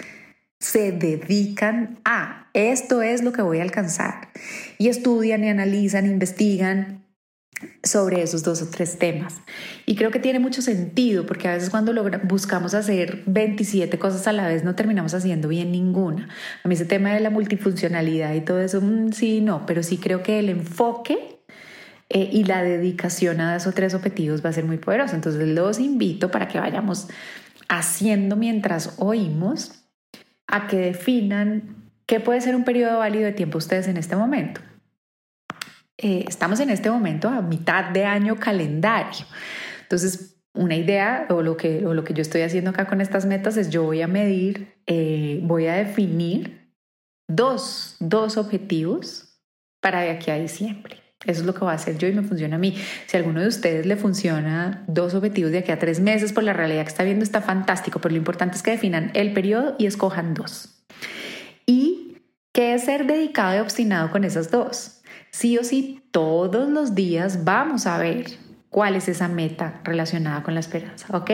se 0.59 0.91
dedican 0.91 1.97
a, 2.03 2.49
esto 2.53 3.01
es 3.01 3.23
lo 3.23 3.31
que 3.31 3.41
voy 3.41 3.59
a 3.59 3.63
alcanzar. 3.63 4.27
Y 4.77 4.89
estudian 4.89 5.45
y 5.45 5.49
analizan, 5.49 6.07
investigan 6.07 7.00
sobre 7.83 8.21
esos 8.21 8.43
dos 8.43 8.61
o 8.61 8.69
tres 8.69 8.97
temas. 8.97 9.41
Y 9.85 9.95
creo 9.95 10.11
que 10.11 10.19
tiene 10.19 10.39
mucho 10.39 10.61
sentido 10.61 11.25
porque 11.25 11.47
a 11.47 11.53
veces 11.53 11.69
cuando 11.69 11.93
buscamos 12.23 12.73
hacer 12.73 13.23
27 13.25 13.97
cosas 13.99 14.27
a 14.27 14.31
la 14.31 14.47
vez 14.47 14.63
no 14.63 14.75
terminamos 14.75 15.13
haciendo 15.13 15.47
bien 15.47 15.71
ninguna. 15.71 16.29
A 16.63 16.67
mí 16.67 16.75
ese 16.75 16.85
tema 16.85 17.13
de 17.13 17.19
la 17.19 17.29
multifuncionalidad 17.29 18.33
y 18.33 18.41
todo 18.41 18.61
eso, 18.61 18.81
mm, 18.81 19.11
sí, 19.11 19.41
no, 19.41 19.65
pero 19.65 19.83
sí 19.83 19.97
creo 19.97 20.23
que 20.23 20.39
el 20.39 20.49
enfoque 20.49 21.43
eh, 22.09 22.29
y 22.31 22.43
la 22.43 22.61
dedicación 22.61 23.39
a 23.39 23.55
esos 23.55 23.73
tres 23.73 23.93
objetivos 23.93 24.43
va 24.43 24.49
a 24.49 24.53
ser 24.53 24.65
muy 24.65 24.77
poderoso. 24.77 25.15
Entonces 25.15 25.47
los 25.47 25.79
invito 25.79 26.29
para 26.29 26.47
que 26.47 26.59
vayamos 26.59 27.07
haciendo 27.69 28.35
mientras 28.35 28.95
oímos 28.97 29.85
a 30.47 30.67
que 30.67 30.77
definan 30.77 31.75
qué 32.05 32.19
puede 32.19 32.41
ser 32.41 32.55
un 32.55 32.65
periodo 32.65 32.99
válido 32.99 33.25
de 33.25 33.31
tiempo 33.31 33.57
ustedes 33.57 33.87
en 33.87 33.95
este 33.95 34.17
momento. 34.17 34.59
Eh, 36.01 36.25
estamos 36.27 36.59
en 36.59 36.71
este 36.71 36.89
momento 36.89 37.29
a 37.29 37.41
mitad 37.41 37.85
de 37.91 38.05
año 38.05 38.37
calendario. 38.37 39.25
Entonces, 39.83 40.35
una 40.53 40.75
idea 40.75 41.27
o 41.29 41.41
lo 41.41 41.55
que, 41.55 41.81
lo 41.81 42.03
que 42.03 42.13
yo 42.13 42.21
estoy 42.21 42.41
haciendo 42.41 42.71
acá 42.71 42.87
con 42.87 43.01
estas 43.01 43.25
metas 43.25 43.55
es 43.55 43.69
yo 43.69 43.83
voy 43.83 44.01
a 44.01 44.07
medir, 44.07 44.75
eh, 44.87 45.39
voy 45.43 45.67
a 45.67 45.75
definir 45.75 46.73
dos, 47.27 47.97
dos 47.99 48.37
objetivos 48.37 49.39
para 49.79 50.01
de 50.01 50.09
aquí 50.09 50.31
a 50.31 50.35
diciembre. 50.35 50.97
Eso 51.25 51.41
es 51.41 51.45
lo 51.45 51.53
que 51.53 51.59
voy 51.59 51.69
a 51.69 51.75
hacer 51.75 51.99
yo 51.99 52.07
y 52.07 52.13
me 52.13 52.23
funciona 52.23 52.55
a 52.55 52.59
mí. 52.59 52.75
Si 53.05 53.15
alguno 53.15 53.41
de 53.41 53.47
ustedes 53.47 53.85
le 53.85 53.95
funciona 53.95 54.83
dos 54.87 55.13
objetivos 55.13 55.51
de 55.51 55.59
aquí 55.59 55.71
a 55.71 55.77
tres 55.77 55.99
meses, 55.99 56.33
por 56.33 56.43
la 56.43 56.53
realidad 56.53 56.81
que 56.81 56.89
está 56.89 57.03
viendo 57.03 57.23
está 57.23 57.41
fantástico, 57.41 57.99
pero 58.01 58.13
lo 58.13 58.17
importante 58.17 58.57
es 58.57 58.63
que 58.63 58.71
definan 58.71 59.11
el 59.13 59.33
periodo 59.33 59.75
y 59.77 59.85
escojan 59.85 60.33
dos. 60.33 60.83
¿Y 61.67 62.17
qué 62.53 62.73
es 62.73 62.85
ser 62.85 63.05
dedicado 63.05 63.55
y 63.55 63.59
obstinado 63.59 64.09
con 64.09 64.23
esas 64.23 64.49
dos? 64.49 65.00
Sí 65.31 65.57
o 65.57 65.63
sí 65.63 66.03
todos 66.11 66.69
los 66.69 66.93
días 66.95 67.43
vamos 67.43 67.87
a 67.87 67.97
ver 67.97 68.25
cuál 68.71 68.95
es 68.95 69.09
esa 69.09 69.27
meta 69.27 69.81
relacionada 69.83 70.43
con 70.43 70.53
la 70.53 70.61
esperanza, 70.61 71.05
¿ok? 71.15 71.31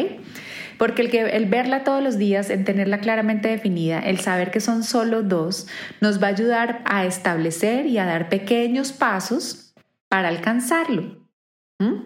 Porque 0.77 1.03
el, 1.03 1.11
que, 1.11 1.21
el 1.21 1.45
verla 1.45 1.83
todos 1.83 2.03
los 2.03 2.17
días, 2.17 2.49
en 2.49 2.65
tenerla 2.65 2.99
claramente 2.99 3.47
definida, 3.47 3.99
el 3.99 4.19
saber 4.19 4.49
que 4.51 4.59
son 4.59 4.83
solo 4.83 5.21
dos, 5.21 5.67
nos 6.01 6.21
va 6.21 6.27
a 6.27 6.31
ayudar 6.31 6.81
a 6.85 7.05
establecer 7.05 7.85
y 7.85 7.99
a 7.99 8.05
dar 8.05 8.29
pequeños 8.29 8.91
pasos 8.91 9.75
para 10.09 10.29
alcanzarlo, 10.29 11.27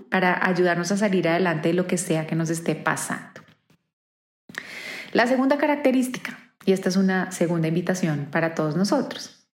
para 0.10 0.46
ayudarnos 0.46 0.92
a 0.92 0.98
salir 0.98 1.28
adelante 1.30 1.70
de 1.70 1.76
lo 1.76 1.88
que 1.88 1.98
sea 1.98 2.28
que 2.28 2.36
nos 2.36 2.50
esté 2.50 2.76
pasando. 2.76 3.42
La 5.14 5.28
segunda 5.28 5.58
característica, 5.58 6.38
y 6.66 6.74
esta 6.74 6.90
es 6.90 6.98
una 6.98 7.32
segunda 7.32 7.70
invitación 7.70 8.28
para 8.32 8.54
todos 8.54 8.76
nosotros, 8.76 9.46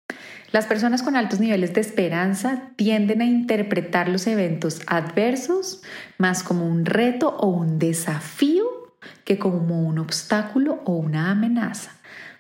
las 0.51 0.65
personas 0.65 1.03
con 1.03 1.15
altos 1.15 1.39
niveles 1.39 1.73
de 1.73 1.81
esperanza 1.81 2.69
tienden 2.75 3.21
a 3.21 3.25
interpretar 3.25 4.07
los 4.07 4.27
eventos 4.27 4.81
adversos 4.88 5.81
más 6.17 6.43
como 6.43 6.65
un 6.65 6.86
reto 6.86 7.36
o 7.38 7.47
un 7.47 7.79
desafío 7.79 8.65
que 9.25 9.38
como 9.38 9.81
un 9.81 9.99
obstáculo 9.99 10.81
o 10.86 10.93
una 10.93 11.31
amenaza. 11.31 11.91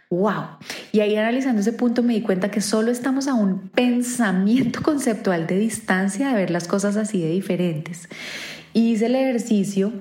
¡Wow! 0.09 0.57
Y 0.93 1.01
ahí 1.01 1.17
analizando 1.17 1.59
ese 1.59 1.73
punto 1.73 2.01
me 2.01 2.13
di 2.13 2.21
cuenta 2.21 2.49
que 2.49 2.61
solo 2.61 2.91
estamos 2.91 3.27
a 3.27 3.33
un 3.33 3.67
pensamiento 3.69 4.81
conceptual 4.83 5.47
de 5.47 5.59
distancia 5.59 6.29
de 6.29 6.35
ver 6.35 6.49
las 6.49 6.67
cosas 6.67 6.95
así 6.95 7.21
de 7.21 7.29
diferentes. 7.29 8.07
Y 8.73 8.93
hice 8.93 9.07
el 9.07 9.15
ejercicio 9.15 9.91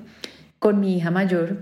con 0.59 0.79
mi 0.79 0.97
hija 0.97 1.11
mayor, 1.11 1.57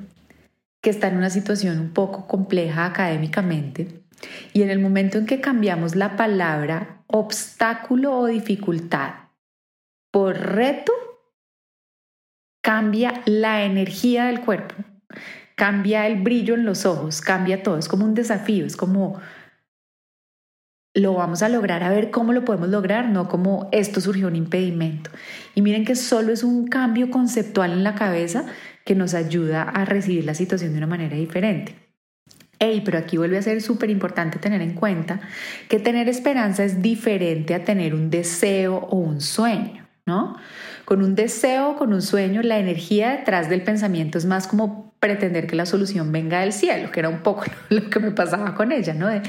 que 0.82 0.92
está 0.92 1.08
en 1.08 1.18
una 1.18 1.32
situación 1.32 1.80
un 1.80 1.90
poco 1.90 2.28
compleja 2.28 2.86
académicamente. 2.86 4.05
Y 4.54 4.62
en 4.62 4.70
el 4.70 4.80
momento 4.80 5.18
en 5.18 5.26
que 5.26 5.42
cambiamos 5.42 5.96
la 5.96 6.16
palabra 6.16 7.04
obstáculo 7.08 8.18
o 8.18 8.26
dificultad 8.26 9.14
por 10.12 10.38
reto, 10.38 10.94
cambia 12.62 13.22
la 13.26 13.64
energía 13.64 14.26
del 14.26 14.42
cuerpo 14.42 14.76
cambia 15.56 16.06
el 16.06 16.22
brillo 16.22 16.54
en 16.54 16.66
los 16.66 16.86
ojos, 16.86 17.22
cambia 17.22 17.64
todo, 17.64 17.78
es 17.78 17.88
como 17.88 18.06
un 18.06 18.14
desafío, 18.14 18.66
es 18.66 18.76
como 18.76 19.20
lo 20.94 21.14
vamos 21.14 21.44
a 21.44 21.50
lograr, 21.50 21.84
a 21.84 21.90
ver 21.90 22.10
cómo 22.10 22.32
lo 22.32 22.46
podemos 22.46 22.70
lograr, 22.70 23.10
no 23.10 23.28
como 23.28 23.68
esto 23.74 24.00
surgió 24.00 24.28
un 24.28 24.36
impedimento. 24.38 25.10
Y 25.54 25.62
miren 25.62 25.84
que 25.84 25.96
solo 25.96 26.32
es 26.32 26.42
un 26.42 26.68
cambio 26.68 27.10
conceptual 27.10 27.74
en 27.74 27.84
la 27.84 27.96
cabeza 27.96 28.46
que 28.86 28.96
nos 28.96 29.14
ayuda 29.14 29.64
a 29.64 29.84
recibir 29.84 30.24
la 30.24 30.36
situación 30.36 30.72
de 30.72 30.78
una 30.78 30.88
manera 30.88 31.18
diferente. 31.18 31.85
Ey, 32.60 32.82
pero 32.82 32.98
aquí 32.98 33.18
vuelve 33.18 33.38
a 33.38 33.42
ser 33.42 33.62
súper 33.62 33.90
importante 33.90 34.40
tener 34.40 34.62
en 34.62 34.74
cuenta 34.74 35.20
que 35.70 35.80
tener 35.80 36.08
esperanza 36.08 36.64
es 36.64 36.82
diferente 36.82 37.54
a 37.54 37.64
tener 37.64 37.94
un 37.94 38.10
deseo 38.10 38.78
o 38.78 38.98
un 38.98 39.20
sueño, 39.20 39.86
¿no? 40.06 40.38
Con 40.86 41.04
un 41.04 41.16
deseo, 41.16 41.76
con 41.76 41.94
un 41.94 42.02
sueño, 42.02 42.42
la 42.44 42.60
energía 42.60 43.12
detrás 43.12 43.50
del 43.50 43.64
pensamiento 43.64 44.18
es 44.18 44.26
más 44.26 44.48
como 44.48 44.94
pretender 45.00 45.46
que 45.48 45.56
la 45.56 45.66
solución 45.66 46.12
venga 46.12 46.40
del 46.40 46.54
cielo, 46.54 46.92
que 46.92 47.00
era 47.00 47.10
un 47.10 47.20
poco 47.20 47.44
lo 47.70 47.90
que 47.90 48.00
me 48.00 48.12
pasaba 48.12 48.56
con 48.56 48.72
ella, 48.72 48.94
¿no? 48.94 49.08
De, 49.08 49.22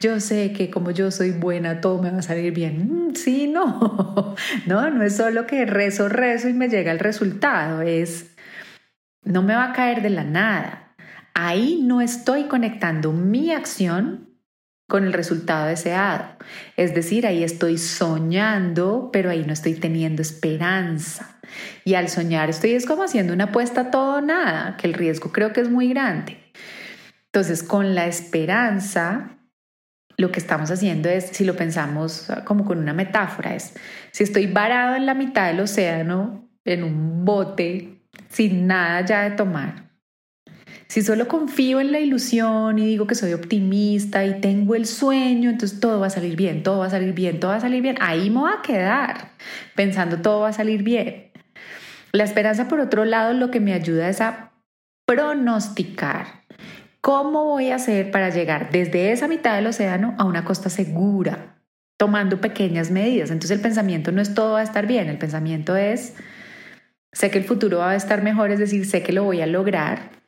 yo 0.00 0.20
sé 0.20 0.52
que 0.52 0.70
como 0.70 0.90
yo 0.90 1.10
soy 1.10 1.30
buena, 1.30 1.80
todo 1.80 2.02
me 2.02 2.10
va 2.10 2.18
a 2.18 2.22
salir 2.22 2.52
bien. 2.52 3.08
Mm, 3.08 3.14
sí, 3.14 3.48
no, 3.48 4.34
no, 4.66 4.90
no 4.90 5.02
es 5.02 5.16
solo 5.16 5.46
que 5.46 5.64
rezo, 5.64 6.08
rezo 6.08 6.48
y 6.48 6.52
me 6.52 6.68
llega 6.68 6.92
el 6.92 6.98
resultado, 6.98 7.80
es, 7.82 8.34
no 9.24 9.42
me 9.42 9.54
va 9.54 9.70
a 9.70 9.72
caer 9.72 10.02
de 10.02 10.10
la 10.10 10.24
nada. 10.24 10.83
Ahí 11.34 11.80
no 11.82 12.00
estoy 12.00 12.44
conectando 12.44 13.12
mi 13.12 13.52
acción 13.52 14.34
con 14.88 15.04
el 15.04 15.12
resultado 15.12 15.66
deseado. 15.66 16.24
Es 16.76 16.94
decir, 16.94 17.26
ahí 17.26 17.42
estoy 17.42 17.78
soñando, 17.78 19.10
pero 19.12 19.30
ahí 19.30 19.44
no 19.44 19.52
estoy 19.52 19.74
teniendo 19.74 20.22
esperanza. 20.22 21.40
Y 21.84 21.94
al 21.94 22.08
soñar 22.08 22.50
estoy 22.50 22.72
es 22.72 22.86
como 22.86 23.02
haciendo 23.02 23.32
una 23.32 23.44
apuesta 23.44 23.90
todo 23.90 24.18
o 24.18 24.20
nada, 24.20 24.76
que 24.76 24.86
el 24.86 24.94
riesgo 24.94 25.32
creo 25.32 25.52
que 25.52 25.60
es 25.60 25.70
muy 25.70 25.88
grande. 25.88 26.38
Entonces, 27.26 27.62
con 27.62 27.94
la 27.94 28.06
esperanza, 28.06 29.38
lo 30.16 30.30
que 30.30 30.38
estamos 30.38 30.70
haciendo 30.70 31.08
es, 31.08 31.26
si 31.26 31.44
lo 31.44 31.56
pensamos 31.56 32.28
como 32.44 32.64
con 32.64 32.78
una 32.78 32.92
metáfora, 32.92 33.54
es, 33.54 33.74
si 34.12 34.22
estoy 34.22 34.46
varado 34.46 34.94
en 34.94 35.06
la 35.06 35.14
mitad 35.14 35.48
del 35.48 35.60
océano, 35.60 36.48
en 36.64 36.84
un 36.84 37.24
bote, 37.24 38.02
sin 38.28 38.66
nada 38.66 39.04
ya 39.04 39.22
de 39.22 39.32
tomar, 39.32 39.90
si 40.94 41.02
solo 41.02 41.26
confío 41.26 41.80
en 41.80 41.90
la 41.90 41.98
ilusión 41.98 42.78
y 42.78 42.86
digo 42.86 43.08
que 43.08 43.16
soy 43.16 43.32
optimista 43.32 44.24
y 44.24 44.40
tengo 44.40 44.76
el 44.76 44.86
sueño, 44.86 45.50
entonces 45.50 45.80
todo 45.80 45.98
va 45.98 46.06
a 46.06 46.10
salir 46.10 46.36
bien, 46.36 46.62
todo 46.62 46.78
va 46.78 46.86
a 46.86 46.90
salir 46.90 47.12
bien, 47.12 47.40
todo 47.40 47.50
va 47.50 47.56
a 47.56 47.60
salir 47.60 47.82
bien. 47.82 47.96
Ahí 47.98 48.30
me 48.30 48.38
voy 48.38 48.52
a 48.56 48.62
quedar 48.62 49.32
pensando 49.74 50.18
todo 50.18 50.42
va 50.42 50.50
a 50.50 50.52
salir 50.52 50.84
bien. 50.84 51.32
La 52.12 52.22
esperanza, 52.22 52.68
por 52.68 52.78
otro 52.78 53.04
lado, 53.04 53.32
lo 53.32 53.50
que 53.50 53.58
me 53.58 53.72
ayuda 53.72 54.08
es 54.08 54.20
a 54.20 54.52
pronosticar 55.04 56.44
cómo 57.00 57.42
voy 57.42 57.72
a 57.72 57.74
hacer 57.74 58.12
para 58.12 58.30
llegar 58.30 58.70
desde 58.70 59.10
esa 59.10 59.26
mitad 59.26 59.56
del 59.56 59.66
océano 59.66 60.14
a 60.16 60.22
una 60.22 60.44
costa 60.44 60.70
segura, 60.70 61.56
tomando 61.96 62.40
pequeñas 62.40 62.92
medidas. 62.92 63.32
Entonces 63.32 63.56
el 63.56 63.60
pensamiento 63.60 64.12
no 64.12 64.22
es 64.22 64.32
todo 64.32 64.52
va 64.52 64.60
a 64.60 64.62
estar 64.62 64.86
bien, 64.86 65.08
el 65.08 65.18
pensamiento 65.18 65.74
es, 65.74 66.14
sé 67.10 67.32
que 67.32 67.38
el 67.38 67.44
futuro 67.44 67.78
va 67.78 67.90
a 67.90 67.96
estar 67.96 68.22
mejor, 68.22 68.52
es 68.52 68.60
decir, 68.60 68.86
sé 68.86 69.02
que 69.02 69.12
lo 69.12 69.24
voy 69.24 69.40
a 69.40 69.46
lograr 69.48 70.22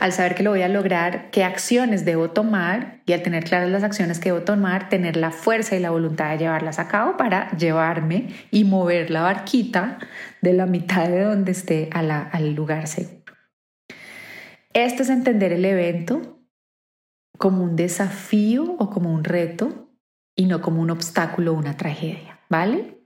al 0.00 0.12
saber 0.12 0.34
que 0.34 0.42
lo 0.42 0.50
voy 0.50 0.62
a 0.62 0.68
lograr, 0.68 1.30
qué 1.30 1.44
acciones 1.44 2.04
debo 2.04 2.30
tomar 2.30 3.00
y 3.06 3.12
al 3.12 3.22
tener 3.22 3.44
claras 3.44 3.70
las 3.70 3.82
acciones 3.82 4.18
que 4.18 4.30
debo 4.30 4.44
tomar, 4.44 4.88
tener 4.88 5.16
la 5.16 5.30
fuerza 5.30 5.76
y 5.76 5.80
la 5.80 5.90
voluntad 5.90 6.30
de 6.30 6.38
llevarlas 6.38 6.78
a 6.78 6.88
cabo 6.88 7.16
para 7.16 7.50
llevarme 7.56 8.28
y 8.50 8.64
mover 8.64 9.10
la 9.10 9.22
barquita 9.22 9.98
de 10.40 10.52
la 10.52 10.66
mitad 10.66 11.08
de 11.08 11.22
donde 11.22 11.52
esté 11.52 11.90
al 11.92 12.54
lugar 12.54 12.86
seguro. 12.86 13.18
Esto 14.72 15.02
es 15.02 15.10
entender 15.10 15.52
el 15.52 15.64
evento 15.64 16.40
como 17.36 17.64
un 17.64 17.76
desafío 17.76 18.76
o 18.78 18.90
como 18.90 19.12
un 19.12 19.24
reto 19.24 19.90
y 20.36 20.46
no 20.46 20.60
como 20.60 20.82
un 20.82 20.90
obstáculo 20.90 21.52
o 21.52 21.56
una 21.56 21.76
tragedia, 21.76 22.40
¿vale? 22.48 22.98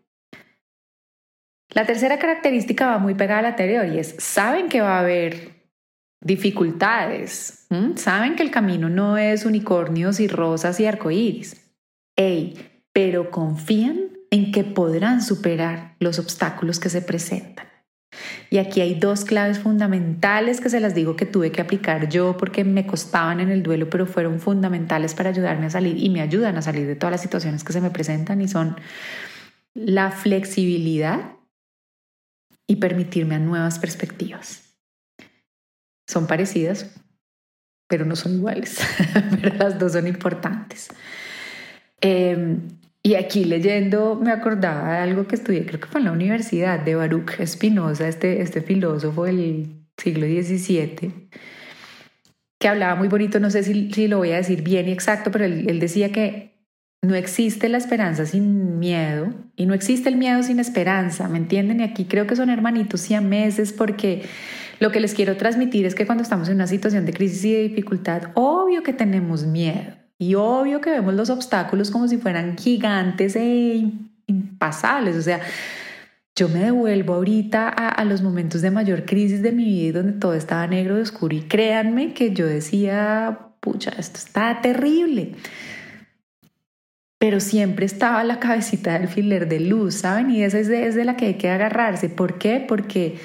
La 1.70 1.86
tercera 1.86 2.18
característica 2.18 2.86
va 2.86 2.98
muy 2.98 3.14
pegada 3.14 3.38
a 3.38 3.42
la 3.42 3.48
anterior 3.48 3.86
y 3.86 3.98
es, 3.98 4.14
saben 4.18 4.68
que 4.68 4.82
va 4.82 4.96
a 4.96 5.00
haber 5.00 5.51
dificultades. 6.22 7.66
Saben 7.96 8.36
que 8.36 8.42
el 8.42 8.50
camino 8.50 8.88
no 8.88 9.16
es 9.16 9.44
unicornios 9.44 10.20
y 10.20 10.28
rosas 10.28 10.78
y 10.80 10.86
arcoíris. 10.86 11.72
Ey, 12.16 12.58
pero 12.92 13.30
confían 13.30 14.10
en 14.30 14.52
que 14.52 14.64
podrán 14.64 15.22
superar 15.22 15.96
los 16.00 16.18
obstáculos 16.18 16.80
que 16.80 16.88
se 16.88 17.02
presentan. 17.02 17.66
Y 18.50 18.58
aquí 18.58 18.82
hay 18.82 18.94
dos 18.94 19.24
claves 19.24 19.58
fundamentales 19.58 20.60
que 20.60 20.68
se 20.68 20.80
las 20.80 20.94
digo 20.94 21.16
que 21.16 21.24
tuve 21.24 21.50
que 21.50 21.62
aplicar 21.62 22.10
yo 22.10 22.36
porque 22.36 22.64
me 22.64 22.86
costaban 22.86 23.40
en 23.40 23.50
el 23.50 23.62
duelo, 23.62 23.88
pero 23.88 24.06
fueron 24.06 24.40
fundamentales 24.40 25.14
para 25.14 25.30
ayudarme 25.30 25.66
a 25.66 25.70
salir 25.70 25.96
y 25.96 26.10
me 26.10 26.20
ayudan 26.20 26.56
a 26.58 26.62
salir 26.62 26.86
de 26.86 26.94
todas 26.94 27.12
las 27.12 27.22
situaciones 27.22 27.64
que 27.64 27.72
se 27.72 27.80
me 27.80 27.90
presentan 27.90 28.42
y 28.42 28.48
son 28.48 28.76
la 29.74 30.10
flexibilidad 30.10 31.32
y 32.66 32.76
permitirme 32.76 33.36
a 33.36 33.38
nuevas 33.38 33.78
perspectivas. 33.78 34.71
Son 36.06 36.26
parecidas, 36.26 36.94
pero 37.88 38.04
no 38.04 38.16
son 38.16 38.34
iguales, 38.34 38.78
pero 39.30 39.54
las 39.56 39.78
dos 39.78 39.92
son 39.92 40.06
importantes. 40.06 40.88
Em, 42.00 42.68
y 43.02 43.14
aquí 43.14 43.44
leyendo 43.44 44.14
me 44.14 44.30
acordaba 44.30 44.92
de 44.92 44.98
algo 44.98 45.26
que 45.26 45.34
estudié, 45.34 45.66
creo 45.66 45.80
que 45.80 45.88
fue 45.88 46.00
en 46.00 46.06
la 46.06 46.12
universidad, 46.12 46.80
de 46.80 46.94
Baruch 46.94 47.44
Spinoza, 47.44 48.08
este, 48.08 48.42
este 48.42 48.62
filósofo 48.62 49.24
del 49.24 49.82
siglo 49.96 50.26
XVII, 50.26 51.28
que 52.58 52.68
hablaba 52.68 52.94
muy 52.94 53.08
bonito, 53.08 53.40
no 53.40 53.50
sé 53.50 53.64
si, 53.64 53.90
si 53.92 54.06
lo 54.06 54.18
voy 54.18 54.30
a 54.30 54.36
decir 54.36 54.62
bien 54.62 54.88
y 54.88 54.92
exacto, 54.92 55.30
pero 55.32 55.44
él, 55.44 55.80
decía 55.80 56.12
que 56.12 56.52
no 57.02 57.16
existe 57.16 57.68
la 57.68 57.78
esperanza 57.78 58.24
sin 58.24 58.78
miedo 58.78 59.34
y 59.56 59.66
no 59.66 59.74
existe 59.74 60.08
el 60.08 60.16
miedo 60.16 60.42
sin 60.44 60.60
esperanza, 60.60 61.28
¿me 61.28 61.38
entienden? 61.38 61.80
Y 61.80 61.82
aquí 61.82 62.04
creo 62.04 62.28
que 62.28 62.36
son 62.36 62.50
hermanitos 62.50 63.10
y 63.10 63.18
meses 63.18 63.72
porque 63.72 64.22
lo 64.82 64.90
que 64.90 64.98
les 64.98 65.14
quiero 65.14 65.36
transmitir 65.36 65.86
es 65.86 65.94
que 65.94 66.06
cuando 66.06 66.24
estamos 66.24 66.48
en 66.48 66.56
una 66.56 66.66
situación 66.66 67.06
de 67.06 67.12
crisis 67.12 67.44
y 67.44 67.52
de 67.52 67.62
dificultad, 67.68 68.32
obvio 68.34 68.82
que 68.82 68.92
tenemos 68.92 69.44
miedo 69.44 69.94
y 70.18 70.34
obvio 70.34 70.80
que 70.80 70.90
vemos 70.90 71.14
los 71.14 71.30
obstáculos 71.30 71.92
como 71.92 72.08
si 72.08 72.18
fueran 72.18 72.58
gigantes 72.58 73.36
e 73.36 73.84
impasables. 74.26 75.14
O 75.16 75.22
sea, 75.22 75.40
yo 76.34 76.48
me 76.48 76.64
devuelvo 76.64 77.14
ahorita 77.14 77.68
a, 77.68 78.04
los 78.04 78.22
momentos 78.22 78.60
de 78.60 78.72
mayor 78.72 79.04
crisis 79.04 79.40
de 79.40 79.52
mi 79.52 79.66
vida 79.66 80.02
donde 80.02 80.18
todo 80.18 80.34
estaba 80.34 80.66
negro 80.66 80.98
y 80.98 81.02
oscuro 81.02 81.36
y 81.36 81.42
créanme 81.42 82.12
que 82.12 82.32
yo 82.32 82.44
decía, 82.46 83.38
pucha, 83.60 83.92
esto 83.96 84.18
está 84.18 84.60
terrible 84.62 85.36
pero 87.18 87.38
siempre 87.38 87.86
estaba 87.86 88.24
la 88.24 88.40
cabecita 88.40 88.98
del 88.98 89.06
filer 89.06 89.48
de 89.48 89.60
luz, 89.60 89.94
¿saben? 89.94 90.28
Y 90.32 90.42
esa 90.42 90.58
es 90.58 90.68
es 90.68 90.96
de 90.96 91.04
la 91.04 91.16
que 91.16 91.26
hay 91.26 91.34
que 91.34 91.48
agarrarse. 91.48 92.08
¿Por 92.08 92.36
qué? 92.36 92.64
Porque 92.66 93.20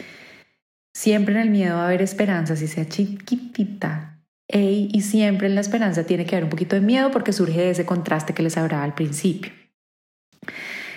Siempre 0.97 1.36
en 1.36 1.41
el 1.41 1.51
miedo 1.51 1.75
va 1.75 1.83
a 1.83 1.86
haber 1.86 2.01
esperanza, 2.01 2.55
si 2.55 2.65
sea 2.65 2.89
chiquitita. 2.89 4.19
y 4.51 4.99
siempre 5.01 5.45
en 5.45 5.53
la 5.53 5.62
esperanza 5.62 6.05
tiene 6.05 6.25
que 6.25 6.36
haber 6.36 6.45
un 6.45 6.49
poquito 6.49 6.75
de 6.75 6.81
miedo 6.81 7.12
porque 7.12 7.33
surge 7.33 7.62
de 7.62 7.69
ese 7.69 7.86
contraste 7.86 8.33
que 8.33 8.41
les 8.41 8.57
hablaba 8.57 8.83
al 8.83 8.95
principio. 8.95 9.51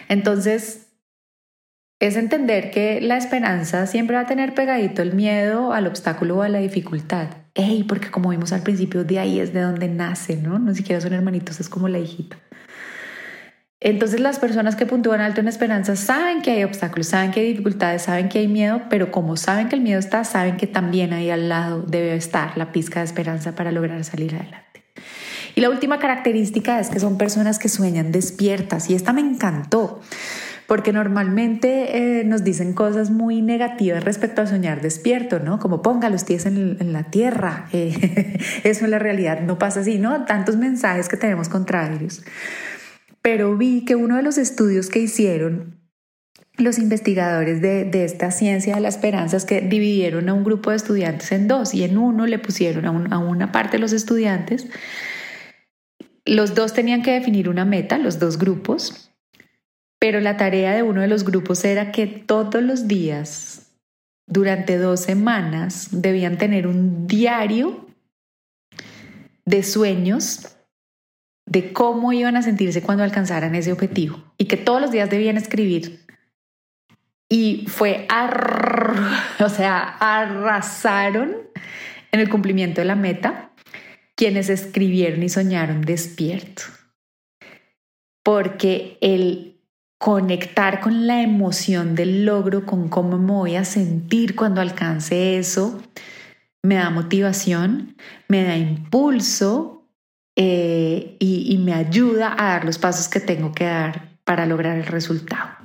Entonces, 0.08 0.86
es 2.00 2.16
entender 2.16 2.70
que 2.70 3.02
la 3.02 3.18
esperanza 3.18 3.86
siempre 3.86 4.16
va 4.16 4.22
a 4.22 4.26
tener 4.26 4.54
pegadito 4.54 5.02
el 5.02 5.12
miedo 5.12 5.74
al 5.74 5.86
obstáculo 5.86 6.38
o 6.38 6.42
a 6.42 6.48
la 6.48 6.60
dificultad. 6.60 7.28
Ey, 7.52 7.84
porque 7.84 8.10
como 8.10 8.30
vimos 8.30 8.54
al 8.54 8.62
principio, 8.62 9.04
de 9.04 9.18
ahí 9.18 9.38
es 9.38 9.52
de 9.52 9.60
donde 9.60 9.88
nace, 9.88 10.38
¿no? 10.38 10.58
No 10.58 10.74
siquiera 10.74 11.02
son 11.02 11.12
hermanitos, 11.12 11.60
es 11.60 11.68
como 11.68 11.88
la 11.88 11.98
hijita. 11.98 12.38
Entonces 13.82 14.20
las 14.20 14.38
personas 14.38 14.76
que 14.76 14.84
puntúan 14.84 15.22
alto 15.22 15.40
en 15.40 15.48
esperanza 15.48 15.96
saben 15.96 16.42
que 16.42 16.50
hay 16.50 16.64
obstáculos, 16.64 17.06
saben 17.06 17.30
que 17.30 17.40
hay 17.40 17.48
dificultades, 17.48 18.02
saben 18.02 18.28
que 18.28 18.40
hay 18.40 18.48
miedo, 18.48 18.82
pero 18.90 19.10
como 19.10 19.38
saben 19.38 19.70
que 19.70 19.76
el 19.76 19.80
miedo 19.80 19.98
está, 19.98 20.22
saben 20.24 20.58
que 20.58 20.66
también 20.66 21.14
ahí 21.14 21.30
al 21.30 21.48
lado 21.48 21.82
debe 21.82 22.14
estar 22.14 22.58
la 22.58 22.72
pizca 22.72 23.00
de 23.00 23.06
esperanza 23.06 23.54
para 23.54 23.72
lograr 23.72 24.04
salir 24.04 24.34
adelante. 24.34 24.84
Y 25.54 25.62
la 25.62 25.70
última 25.70 25.98
característica 25.98 26.78
es 26.78 26.90
que 26.90 27.00
son 27.00 27.16
personas 27.16 27.58
que 27.58 27.70
sueñan 27.70 28.12
despiertas 28.12 28.90
y 28.90 28.94
esta 28.94 29.14
me 29.14 29.22
encantó 29.22 30.00
porque 30.70 30.92
normalmente 30.92 32.20
eh, 32.20 32.24
nos 32.24 32.44
dicen 32.44 32.74
cosas 32.74 33.10
muy 33.10 33.42
negativas 33.42 34.04
respecto 34.04 34.40
a 34.40 34.46
soñar 34.46 34.80
despierto, 34.80 35.40
¿no? 35.40 35.58
Como 35.58 35.82
ponga 35.82 36.08
los 36.10 36.22
pies 36.22 36.46
en, 36.46 36.92
la 36.92 37.02
tierra. 37.10 37.66
Eh, 37.72 38.38
eso 38.62 38.84
en 38.84 38.92
la 38.92 39.00
realidad 39.00 39.40
no 39.40 39.58
pasa 39.58 39.80
así, 39.80 39.98
¿no? 39.98 40.26
Tantos 40.26 40.56
mensajes 40.56 41.08
que 41.08 41.16
tenemos 41.16 41.48
contrarios. 41.48 42.22
Pero 43.22 43.56
vi 43.56 43.85
que 43.85 43.96
uno 43.96 44.16
de 44.16 44.22
los 44.22 44.38
estudios 44.38 44.88
que 44.88 45.00
hicieron 45.00 45.80
los 46.56 46.78
investigadores 46.78 47.61
de, 47.62 48.04
esta 48.04 48.30
ciencia 48.30 48.74
de 48.74 48.80
la 48.80 48.88
esperanza 48.88 49.37
es 49.37 49.44
que 49.44 49.61
dividieron 49.61 50.28
a 50.28 50.35
un 50.35 50.44
grupo 50.44 50.70
de 50.70 50.76
estudiantes 50.76 51.33
en 51.33 51.48
dos 51.48 51.74
y 51.74 51.85
en 51.85 51.98
uno 51.98 52.26
le 52.26 52.38
pusieron 52.38 52.87
a, 52.87 53.14
a 53.14 53.18
una 53.18 53.50
parte 53.52 53.76
de 53.76 53.78
los 53.78 53.92
estudiantes, 53.92 54.66
los 56.24 56.54
dos 56.54 56.72
tenían 56.72 57.02
que 57.02 57.12
definir 57.12 57.48
una 57.48 57.64
meta, 57.64 57.98
los 57.98 58.18
dos 58.18 58.38
grupos, 58.38 59.11
pero 59.98 60.20
la 60.20 60.37
tarea 60.37 60.74
de 60.74 60.83
uno 60.83 61.00
de 61.00 61.09
los 61.09 61.24
grupos 61.24 61.64
era 61.64 61.92
que 61.92 62.06
todos 62.06 62.62
los 62.62 62.88
días, 62.88 63.72
durante 64.26 64.78
dos 64.78 65.00
semanas, 65.00 65.88
debían 65.90 66.38
tener 66.38 66.66
un 66.66 67.06
diario 67.06 67.87
de 69.44 69.62
sueños 69.62 70.56
de 71.50 71.72
cómo 71.72 72.12
iban 72.12 72.36
a 72.36 72.42
sentirse 72.42 72.80
cuando 72.80 73.02
alcanzaran 73.02 73.56
ese 73.56 73.72
objetivo 73.72 74.22
y 74.38 74.44
que 74.46 74.56
todos 74.56 74.80
los 74.80 74.92
días 74.92 75.10
debían 75.10 75.36
escribir 75.36 76.06
y 77.28 77.66
fue, 77.66 78.06
o 79.40 79.48
sea, 79.48 79.96
arrasaron 79.98 81.36
en 82.12 82.20
el 82.20 82.28
cumplimiento 82.28 82.80
de 82.80 82.86
la 82.86 82.94
meta 82.94 83.50
quienes 84.14 84.48
escribieron 84.48 85.22
y 85.22 85.28
soñaron 85.28 85.82
despierto. 85.82 86.62
Porque 88.22 88.98
el 89.00 89.60
conectar 89.98 90.80
con 90.80 91.06
la 91.06 91.22
emoción 91.22 91.94
del 91.94 92.26
logro, 92.26 92.64
con 92.64 92.88
cómo 92.88 93.18
me 93.18 93.32
voy 93.32 93.56
a 93.56 93.64
sentir 93.64 94.36
cuando 94.36 94.60
alcance 94.60 95.36
eso, 95.36 95.82
me 96.62 96.76
da 96.76 96.90
motivación, 96.90 97.96
me 98.28 98.44
da 98.44 98.56
impulso 98.56 99.79
eh, 100.36 101.16
y 101.18 101.58
me 101.58 101.74
ayuda 101.74 102.34
a 102.38 102.52
dar 102.52 102.64
los 102.64 102.78
pasos 102.78 103.08
que 103.08 103.20
tengo 103.20 103.52
que 103.52 103.64
dar 103.64 104.10
para 104.24 104.46
lograr 104.46 104.76
el 104.76 104.86
resultado. 104.86 105.60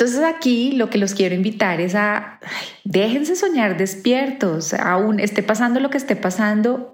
Entonces 0.00 0.24
aquí 0.24 0.72
lo 0.72 0.88
que 0.88 0.96
los 0.96 1.12
quiero 1.12 1.34
invitar 1.34 1.78
es 1.82 1.94
a 1.94 2.40
déjense 2.84 3.36
soñar 3.36 3.76
despiertos, 3.76 4.72
aún 4.72 5.20
esté 5.20 5.42
pasando 5.42 5.78
lo 5.78 5.90
que 5.90 5.98
esté 5.98 6.16
pasando, 6.16 6.90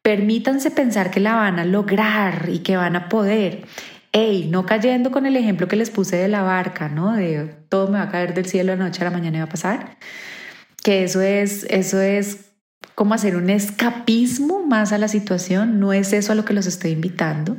permítanse 0.00 0.70
pensar 0.70 1.10
que 1.10 1.18
la 1.18 1.34
van 1.34 1.58
a 1.58 1.64
lograr 1.64 2.48
y 2.48 2.60
que 2.60 2.76
van 2.76 2.94
a 2.94 3.08
poder. 3.08 3.64
Ey, 4.12 4.46
no 4.48 4.64
cayendo 4.64 5.10
con 5.10 5.26
el 5.26 5.36
ejemplo 5.36 5.66
que 5.66 5.74
les 5.74 5.90
puse 5.90 6.14
de 6.14 6.28
la 6.28 6.42
barca, 6.42 6.88
¿no? 6.88 7.16
De 7.16 7.52
todo 7.68 7.88
me 7.88 7.98
va 7.98 8.04
a 8.04 8.10
caer 8.10 8.32
del 8.32 8.46
cielo 8.46 8.70
de 8.70 8.78
noche 8.78 9.02
a 9.02 9.06
la 9.06 9.10
mañana 9.10 9.38
y 9.38 9.40
va 9.40 9.46
a 9.46 9.48
pasar. 9.48 9.96
Que 10.84 11.02
eso 11.02 11.20
es, 11.22 11.64
eso 11.68 12.00
es 12.00 12.52
como 12.96 13.12
hacer 13.12 13.36
un 13.36 13.50
escapismo 13.50 14.66
más 14.66 14.90
a 14.92 14.98
la 14.98 15.06
situación. 15.06 15.78
No 15.78 15.92
es 15.92 16.12
eso 16.14 16.32
a 16.32 16.34
lo 16.34 16.44
que 16.44 16.54
los 16.54 16.66
estoy 16.66 16.92
invitando. 16.92 17.56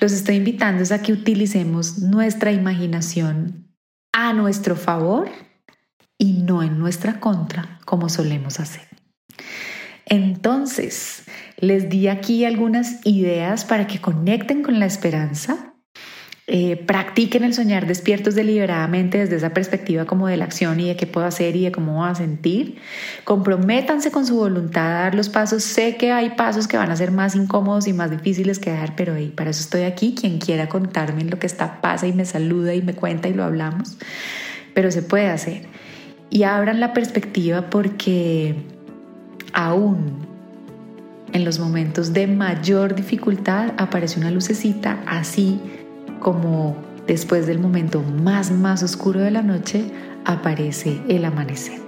Los 0.00 0.12
estoy 0.12 0.36
invitando 0.36 0.82
es 0.82 0.92
a 0.92 1.02
que 1.02 1.12
utilicemos 1.12 1.98
nuestra 1.98 2.52
imaginación 2.52 3.68
a 4.12 4.32
nuestro 4.32 4.76
favor 4.76 5.28
y 6.16 6.44
no 6.44 6.62
en 6.62 6.78
nuestra 6.78 7.18
contra, 7.18 7.80
como 7.84 8.08
solemos 8.08 8.60
hacer. 8.60 8.86
Entonces, 10.06 11.24
les 11.58 11.88
di 11.88 12.06
aquí 12.06 12.44
algunas 12.44 13.04
ideas 13.04 13.64
para 13.64 13.88
que 13.88 14.00
conecten 14.00 14.62
con 14.62 14.78
la 14.78 14.86
esperanza 14.86 15.69
eh, 16.52 16.82
practiquen 16.84 17.44
el 17.44 17.54
soñar 17.54 17.86
despiertos 17.86 18.34
deliberadamente 18.34 19.18
desde 19.18 19.36
esa 19.36 19.50
perspectiva 19.50 20.04
como 20.04 20.26
de 20.26 20.36
la 20.36 20.46
acción 20.46 20.80
y 20.80 20.88
de 20.88 20.96
qué 20.96 21.06
puedo 21.06 21.24
hacer 21.24 21.54
y 21.54 21.62
de 21.62 21.70
cómo 21.70 21.94
voy 21.94 22.08
a 22.08 22.16
sentir. 22.16 22.78
Comprométanse 23.22 24.10
con 24.10 24.26
su 24.26 24.34
voluntad 24.34 24.84
a 24.88 25.02
dar 25.02 25.14
los 25.14 25.28
pasos. 25.28 25.62
Sé 25.62 25.96
que 25.96 26.10
hay 26.10 26.30
pasos 26.30 26.66
que 26.66 26.76
van 26.76 26.90
a 26.90 26.96
ser 26.96 27.12
más 27.12 27.36
incómodos 27.36 27.86
y 27.86 27.92
más 27.92 28.10
difíciles 28.10 28.58
que 28.58 28.72
dar, 28.72 28.96
pero 28.96 29.14
para 29.36 29.50
eso 29.50 29.60
estoy 29.60 29.82
aquí. 29.82 30.16
Quien 30.20 30.40
quiera 30.40 30.68
contarme 30.68 31.22
lo 31.22 31.38
que 31.38 31.46
está 31.46 31.80
pasa 31.80 32.08
y 32.08 32.12
me 32.12 32.24
saluda 32.24 32.74
y 32.74 32.82
me 32.82 32.94
cuenta 32.94 33.28
y 33.28 33.34
lo 33.34 33.44
hablamos. 33.44 33.96
Pero 34.74 34.90
se 34.90 35.02
puede 35.02 35.28
hacer. 35.28 35.66
Y 36.30 36.42
abran 36.42 36.80
la 36.80 36.92
perspectiva 36.92 37.70
porque 37.70 38.56
aún 39.52 40.26
en 41.32 41.44
los 41.44 41.60
momentos 41.60 42.12
de 42.12 42.26
mayor 42.26 42.96
dificultad 42.96 43.72
aparece 43.76 44.18
una 44.18 44.32
lucecita 44.32 44.98
así 45.06 45.60
como 46.20 46.76
después 47.06 47.46
del 47.46 47.58
momento 47.58 48.02
más, 48.02 48.50
más 48.50 48.82
oscuro 48.82 49.20
de 49.20 49.30
la 49.30 49.42
noche, 49.42 49.84
aparece 50.24 51.00
el 51.08 51.24
amanecer. 51.24 51.80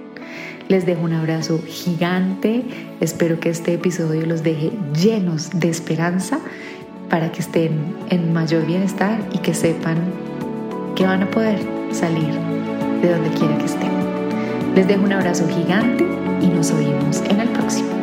Les 0.67 0.85
dejo 0.85 1.03
un 1.03 1.13
abrazo 1.13 1.61
gigante, 1.67 2.63
espero 2.99 3.39
que 3.39 3.49
este 3.49 3.73
episodio 3.73 4.25
los 4.25 4.43
deje 4.43 4.71
llenos 4.99 5.49
de 5.53 5.69
esperanza 5.69 6.39
para 7.09 7.31
que 7.31 7.41
estén 7.41 7.95
en 8.09 8.33
mayor 8.33 8.65
bienestar 8.65 9.19
y 9.33 9.39
que 9.39 9.53
sepan 9.53 9.97
que 10.95 11.05
van 11.05 11.23
a 11.23 11.31
poder 11.31 11.59
salir 11.91 12.33
de 13.01 13.11
donde 13.11 13.29
quiera 13.31 13.57
que 13.57 13.65
estén. 13.65 13.91
Les 14.75 14.87
dejo 14.87 15.03
un 15.03 15.13
abrazo 15.13 15.47
gigante 15.47 16.05
y 16.41 16.47
nos 16.47 16.71
oímos 16.71 17.21
en 17.29 17.41
el 17.41 17.49
próximo. 17.49 18.02